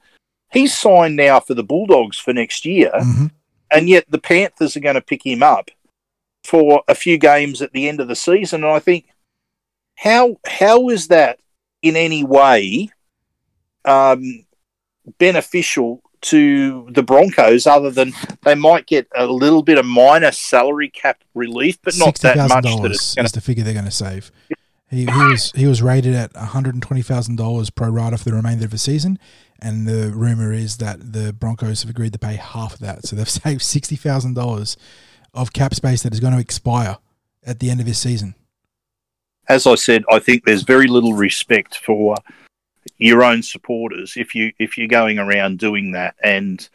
[0.51, 3.27] he's signed now for the Bulldogs for next year, mm-hmm.
[3.71, 5.71] and yet the Panthers are going to pick him up
[6.43, 8.63] for a few games at the end of the season.
[8.63, 9.07] And I think,
[9.95, 11.39] how how is that
[11.81, 12.89] in any way
[13.85, 14.45] um,
[15.19, 18.11] beneficial to the Broncos, other than
[18.43, 22.63] they might get a little bit of minor salary cap relief, but not that much.
[22.63, 23.29] That it's gonna...
[23.29, 24.31] the figure they're going to save.
[24.95, 28.17] He, he was he was rated at one hundred and twenty thousand dollars pro rata
[28.17, 29.19] for the remainder of the season,
[29.59, 33.15] and the rumor is that the Broncos have agreed to pay half of that, so
[33.15, 34.77] they've saved sixty thousand dollars
[35.33, 36.97] of cap space that is going to expire
[37.45, 38.35] at the end of this season.
[39.47, 42.15] As I said, I think there's very little respect for
[42.97, 46.15] your own supporters if you if you're going around doing that.
[46.23, 46.67] And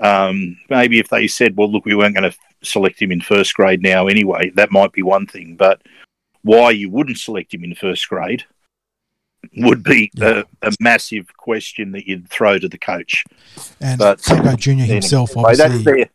[0.00, 3.54] um, maybe if they said well look we weren't going to select him in first
[3.54, 5.56] grade now anyway that might be one thing.
[5.56, 5.82] But
[6.48, 8.42] why you wouldn't select him in first grade
[9.58, 10.44] would be yeah.
[10.62, 13.22] a, a, massive question that you'd throw to the coach.
[13.82, 14.26] And but
[14.56, 16.08] Junior himself obviously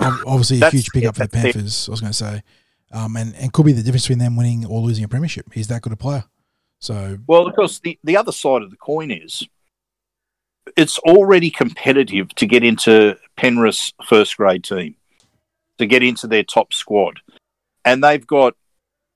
[0.00, 2.42] obviously a huge pickup for the Panthers I was going to say.
[2.90, 5.52] Um, and, and could be the difference between them winning or losing a premiership.
[5.52, 6.24] He's that good a player.
[6.80, 9.46] So well, of course, the the other side of the coin is
[10.76, 14.96] it's already competitive to get into Penrith's first grade team,
[15.78, 17.20] to get into their top squad,
[17.84, 18.56] and they've got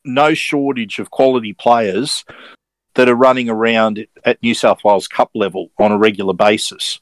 [0.06, 2.24] no shortage of quality players
[2.94, 6.98] that are running around at New South Wales Cup level on a regular basis.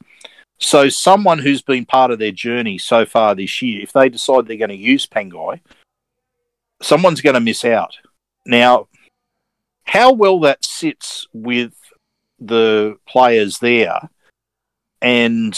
[0.57, 4.47] So, someone who's been part of their journey so far this year, if they decide
[4.47, 5.59] they're going to use Pangai,
[6.81, 7.97] someone's going to miss out.
[8.45, 8.87] Now,
[9.83, 11.73] how well that sits with
[12.39, 14.09] the players there
[15.01, 15.57] and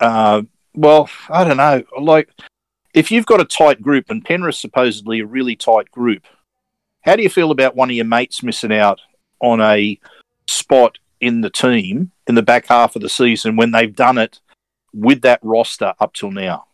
[0.00, 0.42] uh,
[0.74, 1.82] well, I don't know.
[2.00, 2.30] Like,
[2.94, 6.22] if you've got a tight group, and Penrith's supposedly a really tight group,
[7.08, 9.00] how do you feel about one of your mates missing out
[9.40, 9.98] on a
[10.46, 14.40] spot in the team in the back half of the season when they've done it
[14.92, 16.66] with that roster up till now?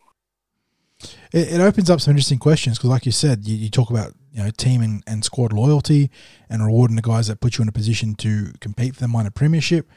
[1.33, 4.13] It, it opens up some interesting questions because, like you said, you, you talk about
[4.33, 6.11] you know team and, and squad loyalty
[6.51, 9.31] and rewarding the guys that put you in a position to compete for the minor
[9.31, 9.89] premiership.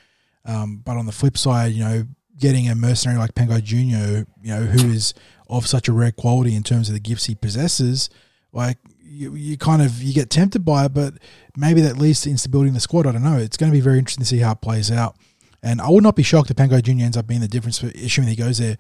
[0.45, 2.03] Um, but on the flip side, you know,
[2.37, 5.15] getting a mercenary like Pango Junior, you know, who is
[5.49, 8.09] of such a rare quality in terms of the gifts he possesses,
[8.51, 8.77] like
[9.07, 11.15] you, you kind of you get tempted by it, but
[11.55, 13.07] maybe that leads to instability in the squad.
[13.07, 13.37] I don't know.
[13.37, 15.15] It's going to be very interesting to see how it plays out.
[15.63, 17.87] And I would not be shocked if Pango Junior ends up being the difference for
[17.87, 18.77] assuming he goes there,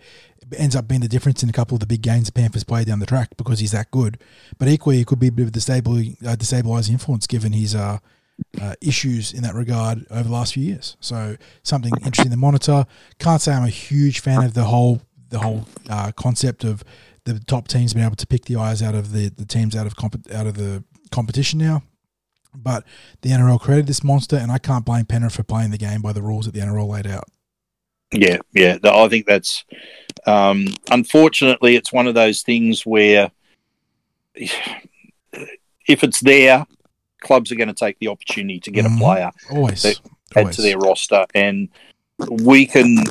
[0.55, 2.83] ends up being the difference in a couple of the big games the Panthers play
[2.83, 4.19] down the track because he's that good.
[4.57, 7.97] But equally, it could be a bit of a uh, destabilizing influence given his uh,
[8.61, 10.95] uh, issues in that regard over the last few years.
[10.99, 12.85] So something interesting to monitor.
[13.19, 16.83] Can't say I'm a huge fan of the whole the whole uh, concept of
[17.33, 19.85] the top teams been able to pick the eyes out of the, the teams out
[19.87, 21.83] of comp- out of the competition now.
[22.55, 22.83] But
[23.21, 26.13] the NRL created this monster, and I can't blame Penrith for playing the game by
[26.13, 27.25] the rules that the NRL laid out.
[28.11, 28.77] Yeah, yeah.
[28.83, 29.63] I think that's
[30.25, 33.29] um, unfortunately it's one of those things where
[34.35, 36.65] if it's there,
[37.21, 38.95] clubs are going to take the opportunity to get Mhm.
[38.95, 39.95] a player Always, They
[40.35, 41.69] add to their roster, and
[42.29, 43.03] we can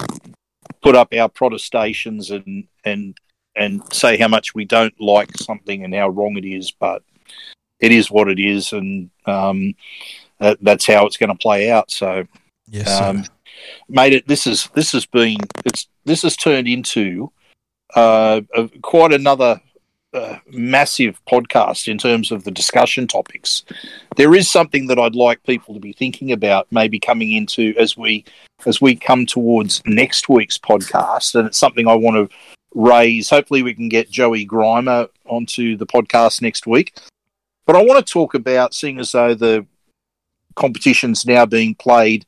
[0.83, 3.17] put up our protestations and and
[3.57, 7.03] and say how much we don't like something and how wrong it is, but
[7.81, 9.75] it is what it is, and um,
[10.39, 11.91] that, that's how it's going to play out.
[11.91, 12.25] So,
[12.69, 13.25] yes, um,
[13.89, 17.33] mate, it this is this has been it's this has turned into
[17.95, 19.61] uh, a, quite another
[20.13, 23.65] uh, massive podcast in terms of the discussion topics.
[24.17, 27.97] There is something that I'd like people to be thinking about, maybe coming into as
[27.97, 28.25] we
[28.65, 32.37] as we come towards next week's podcast, and it's something I want to
[32.77, 33.31] raise.
[33.31, 36.97] Hopefully, we can get Joey Grimer onto the podcast next week.
[37.67, 39.67] But I want to talk about seeing as though the
[40.55, 42.27] competition's now being played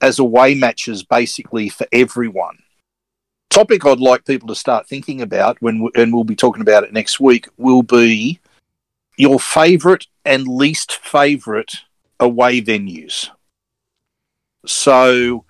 [0.00, 2.58] as away matches basically for everyone.
[3.50, 6.92] Topic I'd like people to start thinking about when, and we'll be talking about it
[6.92, 8.40] next week, will be
[9.18, 11.76] your favourite and least favourite
[12.18, 13.28] away venues.
[14.64, 15.44] So,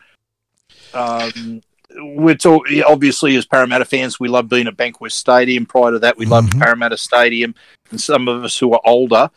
[0.95, 1.63] um,
[1.97, 5.67] we're talking obviously as Parramatta fans, we love being at Bankwest Stadium.
[5.67, 6.61] Prior to that, we loved Mhm.
[6.61, 7.55] Parramatta Stadium,
[7.91, 9.31] and some of us who are older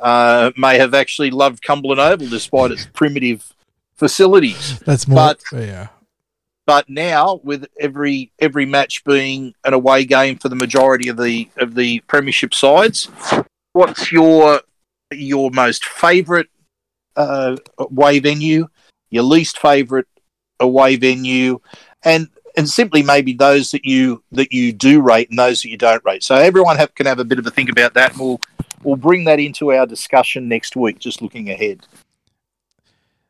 [0.00, 3.52] uh, may have actually loved Cumberland Oval despite its primitive
[3.96, 4.78] facilities.
[4.80, 5.16] That's more.
[5.16, 5.88] but- yeah,
[6.66, 11.48] But now, with every every match being an away game for the majority of the
[11.56, 13.08] of the premiership sides,
[13.72, 14.60] what's your
[15.12, 16.46] your most favourite
[17.16, 18.68] uh, away venue,
[19.10, 20.06] your least favourite
[20.60, 21.60] away venue,
[22.04, 25.76] and and simply maybe those that you that you do rate and those that you
[25.76, 26.22] don't rate.
[26.22, 28.12] So everyone have, can have a bit of a think about that.
[28.12, 28.40] And we'll
[28.82, 30.98] we'll bring that into our discussion next week.
[30.98, 31.86] Just looking ahead.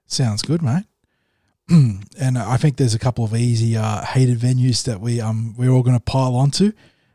[0.07, 0.85] sounds good, mate.
[1.69, 5.71] and I think there's a couple of easy uh, hated venues that we um we're
[5.71, 6.73] all going to pile onto.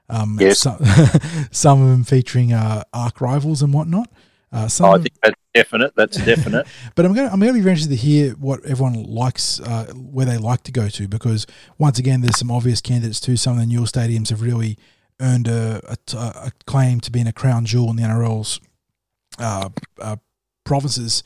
[0.09, 0.59] Um, Yes.
[0.59, 0.77] some,
[1.51, 4.09] some of them featuring uh, arc rivals and whatnot.
[4.53, 5.95] Uh, some I think that's definite.
[5.95, 6.67] That's definite.
[6.95, 7.27] But I'm going.
[7.27, 10.37] To, I'm going to be very interested to hear what everyone likes, uh, where they
[10.37, 11.45] like to go to, because
[11.77, 13.37] once again, there's some obvious candidates too.
[13.37, 14.77] Some of the newer stadiums have really
[15.19, 18.59] earned a, a, a claim to being a crown jewel in the NRL's
[19.39, 19.69] uh,
[20.01, 20.17] uh,
[20.63, 21.23] provinces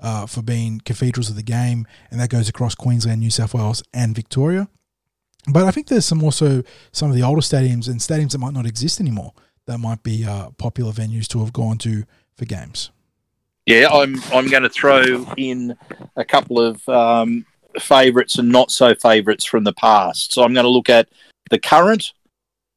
[0.00, 3.82] uh, for being cathedrals of the game, and that goes across Queensland, New South Wales,
[3.92, 4.68] and Victoria.
[5.48, 6.62] But I think there's some also
[6.92, 9.32] some of the older stadiums and stadiums that might not exist anymore
[9.66, 12.04] that might be uh, popular venues to have gone to
[12.36, 12.90] for games.
[13.66, 15.76] Yeah, I'm I'm going to throw in
[16.16, 17.46] a couple of um,
[17.80, 20.32] favourites and not so favourites from the past.
[20.32, 21.08] So I'm going to look at
[21.50, 22.12] the current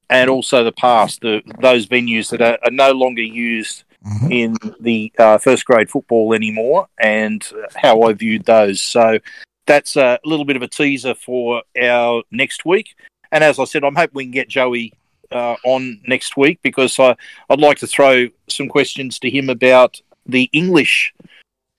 [0.09, 4.31] and also the past, the, those venues that are, are no longer used Mhm.
[4.31, 7.43] in the uh, first grade football anymore, and
[7.75, 8.79] how I viewed those.
[8.79, 9.17] So
[9.65, 12.95] that's a little bit of a teaser for our next week.
[13.31, 14.93] And as I said, I'm hoping we can get Joey
[15.31, 17.15] uh, on next week because I,
[17.49, 21.13] I'd like to throw some questions to him about the English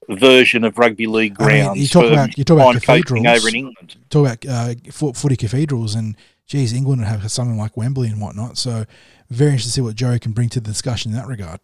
[0.09, 1.81] version of rugby league I mean, grounds.
[1.81, 3.27] you talk about- you talk about cathedrals.
[3.27, 3.97] over in England.
[4.09, 6.17] talk about uh, foot, footy cathedrals and
[6.47, 8.57] geez, England would have something like Wembley and whatnot.
[8.57, 8.85] So
[9.31, 11.61] very interested to see what Joey can bring to the discussion in that regard.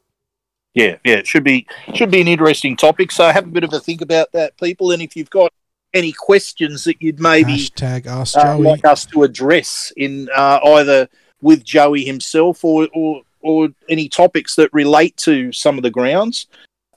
[0.75, 3.13] Yeah, yeah, it should be should be an interesting topic.
[3.13, 4.91] So have a bit of a think about that, people.
[4.91, 5.53] And if you've got
[5.93, 11.09] any questions that you'd maybe Hashtag Ask uh, like us to address in uh, either
[11.43, 16.47] with Joey himself or, or or any topics that relate to some of the grounds.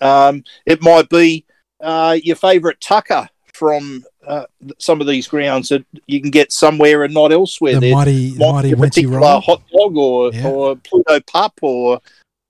[0.01, 1.45] Um, it might be
[1.81, 4.45] uh, your favourite Tucker from uh,
[4.77, 7.79] some of these grounds that you can get somewhere and not elsewhere.
[7.79, 9.39] The mighty, mighty a Wenty particular roll.
[9.41, 10.47] hot dog or, Yeah.
[10.49, 12.01] or Pluto pup or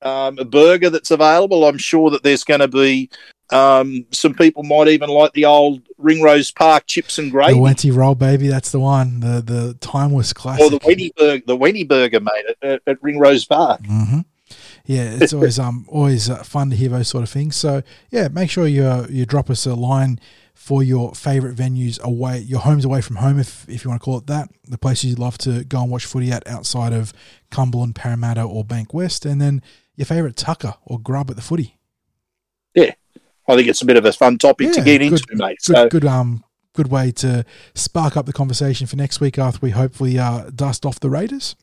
[0.01, 1.65] um, a burger that's available.
[1.65, 3.09] I'm sure that there's going to be
[3.51, 7.53] um, some people might even like the old Ringrose Park chips and gravy.
[7.53, 7.59] The.
[7.59, 8.47] Wenty roll, baby.
[8.47, 9.19] That's the one.
[9.19, 10.65] The the timeless classic.
[10.65, 13.81] or the Wenny Burger, the Wenny Burger, mate, at, at, Ringrose Park.
[13.85, 14.21] hmm
[14.85, 17.55] Yeah, it's always um always uh, fun to hear those sort of things.
[17.55, 17.81] So
[18.11, 20.19] yeah, make sure you uh, you drop us a line
[20.53, 24.05] for your favorite venues away, your homes away from home, if if you want to
[24.05, 24.49] call it that.
[24.63, 27.13] The places you'd love to go and watch footy at outside of
[27.51, 29.61] Cumberland, Parramatta, or Bank West, and then
[29.95, 31.77] your favorite tucker or grub at the footy.
[32.75, 32.91] Yeah,
[33.47, 35.57] I think it's a bit of a fun topic to get good- into, mate.
[35.65, 39.59] Good, So good um good way to spark up the conversation for next week after
[39.61, 41.55] we hopefully uh, dust off the Raiders.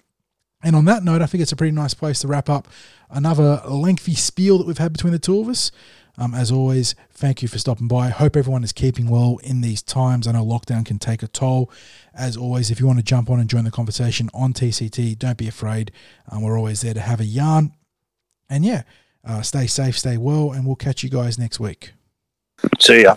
[0.63, 2.69] And on that note, I think it's a pretty nice place to wrap up
[3.11, 5.71] another lengthy spiel that we've had between the two of us.
[6.19, 8.11] Um, as always, thank you for stopping by.
[8.11, 10.27] Hope everyone is keeping well in these times.
[10.27, 11.71] I know lockdown can take a toll.
[12.15, 15.39] As always, if you want to jump on and join the conversation on TCT, don't
[15.39, 15.91] be afraid.
[16.31, 17.73] Um, we're always there to have a yarn.
[18.51, 18.83] And yeah,
[19.25, 21.93] uh, stay safe, stay well, and we'll catch you guys next week.
[22.79, 23.17] see ya.